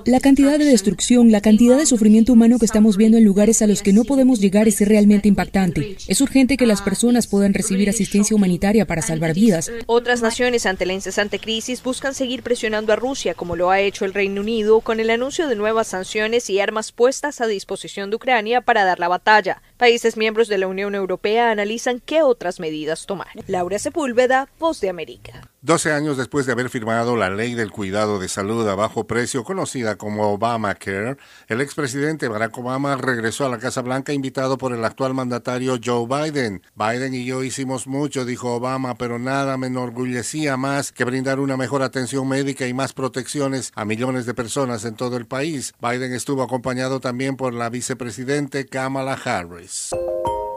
La 0.05 0.21
cantidad 0.21 0.59
de 0.59 0.67
destrucción, 0.67 1.33
la 1.33 1.41
cantidad 1.41 1.79
de 1.79 1.87
sufrimiento 1.87 2.35
humano 2.35 2.59
que 2.59 2.67
estamos 2.67 2.99
viendo 2.99 3.17
en 3.17 3.25
lugares 3.25 3.63
a 3.63 3.67
los 3.67 3.83
que 3.83 3.95
no 3.95 4.05
podemos 4.05 4.41
llegar 4.41 4.69
es 4.69 4.87
realmente 4.87 5.27
impactante. 5.27 5.97
Es 6.07 6.21
urgente 6.21 6.59
que 6.59 6.67
las 6.67 6.83
personas 6.83 7.27
puedan 7.27 7.55
recibir 7.55 7.89
asistencia 7.89 8.37
humanitaria 8.37 8.87
para 8.87 9.01
salvar 9.01 9.22
vidas. 9.33 9.71
Otras 9.87 10.23
naciones 10.23 10.67
ante 10.67 10.87
la 10.87 10.93
incesante 10.93 11.39
crisis 11.39 11.83
buscan 11.83 12.15
seguir 12.15 12.43
presionando 12.43 12.93
a 12.93 12.97
Rusia, 12.97 13.35
como 13.35 13.55
lo 13.55 13.71
ha 13.71 13.79
hecho 13.79 14.05
el 14.05 14.15
Reino 14.15 14.41
Unido 14.41 14.81
con 14.81 14.99
el 14.99 15.11
anuncio 15.11 15.47
de 15.47 15.55
nuevas 15.55 15.87
sanciones 15.87 16.51
y 16.51 16.59
armas 16.59 16.91
puestas 16.91 17.41
a 17.41 17.47
disposición 17.47 18.11
de 18.11 18.17
Ucrania 18.17 18.61
para 18.61 18.85
dar 18.85 18.99
la 18.99 19.09
batalla. 19.09 19.63
Países 19.77 20.17
miembros 20.17 20.49
de 20.49 20.59
la 20.59 20.67
Unión 20.67 20.95
Europea 20.95 21.51
analizan 21.51 22.01
qué 22.01 22.23
otras 22.23 22.59
medidas 22.59 23.07
tomar. 23.07 23.29
Laura 23.47 23.79
Sepúlveda, 23.79 24.49
Voz 24.59 24.81
de 24.81 24.89
América. 24.89 25.49
12 25.65 25.93
años 25.93 26.17
después 26.17 26.45
de 26.45 26.51
haber 26.51 26.71
firmado 26.71 27.17
la 27.17 27.31
ley 27.31 27.55
del 27.55 27.71
cuidado 27.71 28.19
de 28.19 28.27
salud 28.27 28.67
a 28.69 28.75
bajo 28.75 29.07
precio, 29.07 29.45
conocida 29.45 29.95
como 29.97 30.33
Obamacare, 30.33 31.17
el 31.47 31.61
expresidente 31.61 32.27
Barack 32.27 32.59
Obama 32.59 32.97
regresó 32.97 33.47
a 33.47 33.49
la 33.49 33.59
Casa 33.59 33.81
Blanca 33.81 34.13
invitado 34.13 34.59
por 34.59 34.73
el 34.73 34.85
actual 34.85 35.15
mandatario 35.15 35.79
Joe 35.83 36.09
Biden. 36.09 36.63
Biden 36.75 37.15
y 37.15 37.25
yo 37.25 37.45
hicimos 37.45 37.87
mucho, 37.87 38.25
dijo 38.25 38.55
Obama, 38.55 38.97
pero 38.97 39.12
nada 39.19 39.57
me 39.57 39.67
enorgullecía 39.67 40.57
más 40.57 40.93
que 40.93 41.05
brindar 41.05 41.41
una 41.41 41.57
mejor 41.57 41.83
atención 41.83 42.29
médica 42.29 42.67
y 42.67 42.75
más 42.75 42.93
protecciones 42.93 43.73
a 43.75 43.85
millones 43.85 44.27
de 44.27 44.35
personas 44.35 44.85
en 44.85 44.95
todo 44.95 45.17
el 45.17 45.27
país. 45.27 45.73
Biden 45.81 46.13
estuvo 46.13 46.43
acompañado 46.43 47.01
también 47.01 47.37
por 47.37 47.55
la 47.55 47.71
vicepresidente 47.71 48.67
Kamala 48.67 49.15
Harris. 49.15 49.91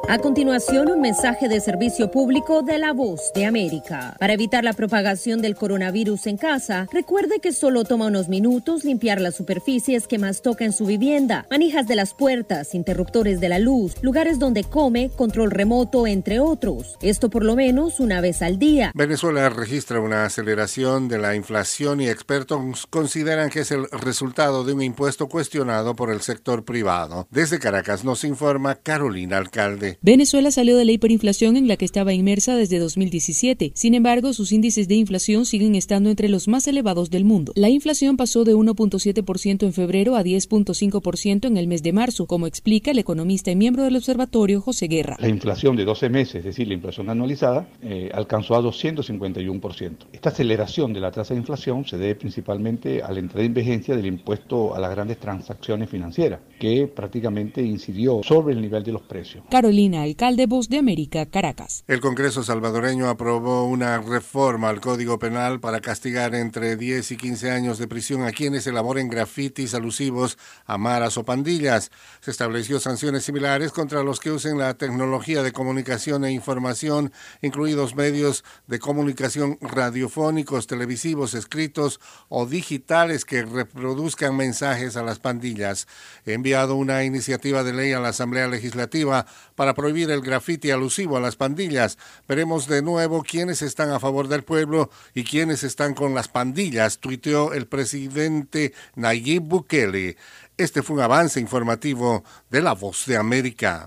A 0.08 0.20
continuación, 0.20 0.92
un 0.92 1.02
mensaje 1.02 1.50
de 1.50 1.60
servicio 1.60 2.12
público 2.12 2.62
de 2.62 2.78
la 2.78 2.94
voz 2.94 3.32
de 3.34 3.46
América. 3.46 4.16
Para 4.20 4.34
evitar 4.34 4.64
la 4.64 4.74
propagación 4.74 5.42
del 5.42 5.56
coronavirus 5.56 6.28
en 6.28 6.38
casa, 6.38 6.88
recuerde 6.92 7.40
que 7.40 7.52
solo 7.52 7.86
toma 7.86 8.06
unos 8.06 8.30
minutos 8.30 8.84
limpiar 8.84 9.20
las 9.20 9.34
superficies 9.34 10.08
que 10.08 10.20
más 10.20 10.44
toca 10.44 10.64
en 10.64 10.74
su 10.74 10.86
vivienda, 10.86 11.48
manijas 11.50 11.88
de 11.88 11.96
las 11.96 12.14
puertas, 12.14 12.76
interruptores 12.76 13.40
de 13.40 13.50
la 13.50 13.58
luz, 13.58 13.96
lugares 14.04 14.38
donde 14.38 14.64
come, 14.64 15.10
control 15.10 15.50
remoto, 15.50 16.06
entre 16.06 16.40
otros. 16.40 16.98
Esto 17.02 17.32
por 17.32 17.44
lo 17.44 17.56
menos 17.56 18.00
una 18.00 18.22
vez 18.22 18.44
al 18.44 18.60
día. 18.60 18.92
Venezuela 18.94 19.50
registra 19.50 20.00
una 20.00 20.26
aceleración 20.26 21.08
de 21.08 21.18
la 21.18 21.34
inflación 21.34 22.00
y 22.00 22.10
expertos 22.10 22.86
consideran 22.92 23.50
que 23.50 23.62
es 23.62 23.72
el 23.72 23.90
resultado 23.90 24.64
de 24.64 24.74
un 24.74 24.84
impuesto 24.84 25.28
cuestionado 25.28 25.96
por 25.96 26.12
el 26.12 26.22
sector 26.22 26.64
privado. 26.64 27.28
Desde 27.32 27.58
Caracas 27.58 28.04
nos 28.04 28.24
informa 28.24 28.76
Carolina 28.76 29.38
Alcalde. 29.38 29.95
Venezuela 30.02 30.52
salió 30.52 30.78
de 30.78 30.86
la 30.86 30.92
hiperinflación 30.92 31.58
en 31.58 31.68
la 31.68 31.78
que 31.78 31.86
estaba 31.86 32.14
inmersa 32.14 32.56
desde 32.56 32.80
2017. 32.80 33.72
Sin 33.76 33.94
embargo, 33.94 34.34
sus 34.34 34.52
índices 34.52 34.88
de 34.88 34.96
inflación 34.96 35.46
siguen 35.46 35.76
estando 35.76 36.10
entre 36.10 36.30
los 36.30 36.48
más 36.48 36.68
elevados 36.68 37.10
del 37.10 37.26
mundo. 37.26 37.52
La 37.56 37.70
inflación 37.70 38.18
pasó 38.18 38.44
de 38.44 38.56
1.7% 38.56 39.64
en 39.64 39.74
febrero 39.74 40.16
a 40.16 40.24
10.5% 40.24 41.48
en 41.48 41.58
el 41.58 41.68
mes 41.68 41.84
de 41.84 41.94
marzo, 41.94 42.26
como 42.26 42.48
explica 42.48 42.92
el 42.92 43.00
economista 43.00 43.52
y 43.52 43.56
miembro 43.56 43.84
del 43.84 43.96
observatorio 43.96 44.62
José 44.62 44.88
Guerra. 44.88 45.18
La 45.20 45.30
inflación 45.30 45.76
de 45.76 45.86
12 45.86 46.10
meses, 46.10 46.36
es 46.36 46.46
decir, 46.46 46.68
la 46.68 46.74
inflación 46.74 47.10
anualizada, 47.10 47.68
eh, 47.82 48.10
alcanzó 48.14 48.56
a 48.56 48.62
251%. 48.62 50.08
Esta 50.12 50.30
aceleración 50.30 50.94
de 50.94 51.00
la 51.00 51.12
tasa 51.12 51.34
de 51.34 51.40
inflación 51.40 51.86
se 51.86 51.98
debe 51.98 52.16
principalmente 52.16 53.02
a 53.02 53.12
la 53.12 53.20
entrada 53.20 53.46
en 53.46 53.54
vigencia 53.54 53.96
del 53.96 54.06
impuesto 54.06 54.76
a 54.76 54.80
las 54.80 54.92
grandes 54.92 55.20
transacciones 55.20 55.90
financieras, 55.90 56.40
que 56.60 56.88
prácticamente 56.88 57.62
incidió 57.62 58.22
sobre 58.24 58.54
el 58.54 58.62
nivel 58.62 58.84
de 58.84 58.92
los 58.92 59.02
precios. 59.04 59.44
Carolina 59.50 59.85
Carolina 59.86 60.02
Alcalde, 60.02 60.48
Voz 60.48 60.68
de 60.68 60.80
América, 60.80 61.28
Caracas. 61.28 61.84
El 61.88 62.00
Congreso 62.00 62.42
salvadoreño 62.42 63.08
aprobó 63.08 63.66
una 63.66 64.00
reforma 64.00 64.70
al 64.70 64.82
Código 64.82 65.20
Penal 65.20 65.60
para 65.60 65.80
castigar 65.80 66.34
entre 66.34 66.76
10 66.76 67.12
y 67.12 67.18
15 67.18 67.52
años 67.52 67.78
de 67.78 67.88
prisión 67.88 68.24
a 68.24 68.32
quienes 68.32 68.66
elaboren 68.66 69.10
grafitis 69.10 69.76
alusivos 69.76 70.40
a 70.66 70.80
maras 70.80 71.18
o 71.20 71.24
pandillas. 71.24 71.92
Se 72.22 72.32
estableció 72.32 72.80
sanciones 72.80 73.26
similares 73.26 73.72
contra 73.72 74.02
los 74.02 74.20
que 74.20 74.32
usen 74.32 74.58
la 74.58 74.74
tecnología 74.74 75.44
de 75.44 75.52
comunicación 75.52 76.26
e 76.26 76.32
información, 76.32 77.12
incluidos 77.44 77.94
medios 77.94 78.44
de 78.66 78.80
comunicación 78.80 79.60
radiofónicos, 79.62 80.66
televisivos, 80.66 81.36
escritos 81.36 82.00
o 82.28 82.48
digitales 82.48 83.24
que 83.24 83.44
reproduzcan 83.44 84.36
mensajes 84.36 84.98
a 84.98 85.04
las 85.04 85.20
pandillas. 85.20 85.88
He 86.26 86.34
enviado 86.34 86.76
una 86.76 87.04
iniciativa 87.04 87.64
de 87.64 87.74
ley 87.74 87.94
a 87.94 88.00
la 88.00 88.10
Asamblea 88.10 88.48
Legislativa 88.48 89.28
para 89.54 89.75
prohibir 89.76 90.10
el 90.10 90.22
grafiti 90.22 90.72
alusivo 90.72 91.18
a 91.18 91.20
las 91.20 91.36
pandillas. 91.36 92.00
Veremos 92.28 92.68
de 92.68 92.82
nuevo 92.82 93.22
quiénes 93.22 93.62
están 93.62 93.92
a 93.92 94.00
favor 94.00 94.28
del 94.28 94.44
pueblo 94.44 94.90
y 95.14 95.24
quiénes 95.24 95.64
están 95.64 95.94
con 95.94 96.16
las 96.16 96.28
pandillas, 96.28 96.98
tuiteó 96.98 97.54
el 97.54 97.68
presidente 97.68 98.74
Nayib 98.96 99.44
Bukele. 99.44 100.18
Este 100.58 100.82
fue 100.82 100.96
un 100.96 101.02
avance 101.04 101.40
informativo 101.40 102.24
de 102.50 102.62
La 102.62 102.74
Voz 102.74 103.06
de 103.06 103.18
América. 103.18 103.86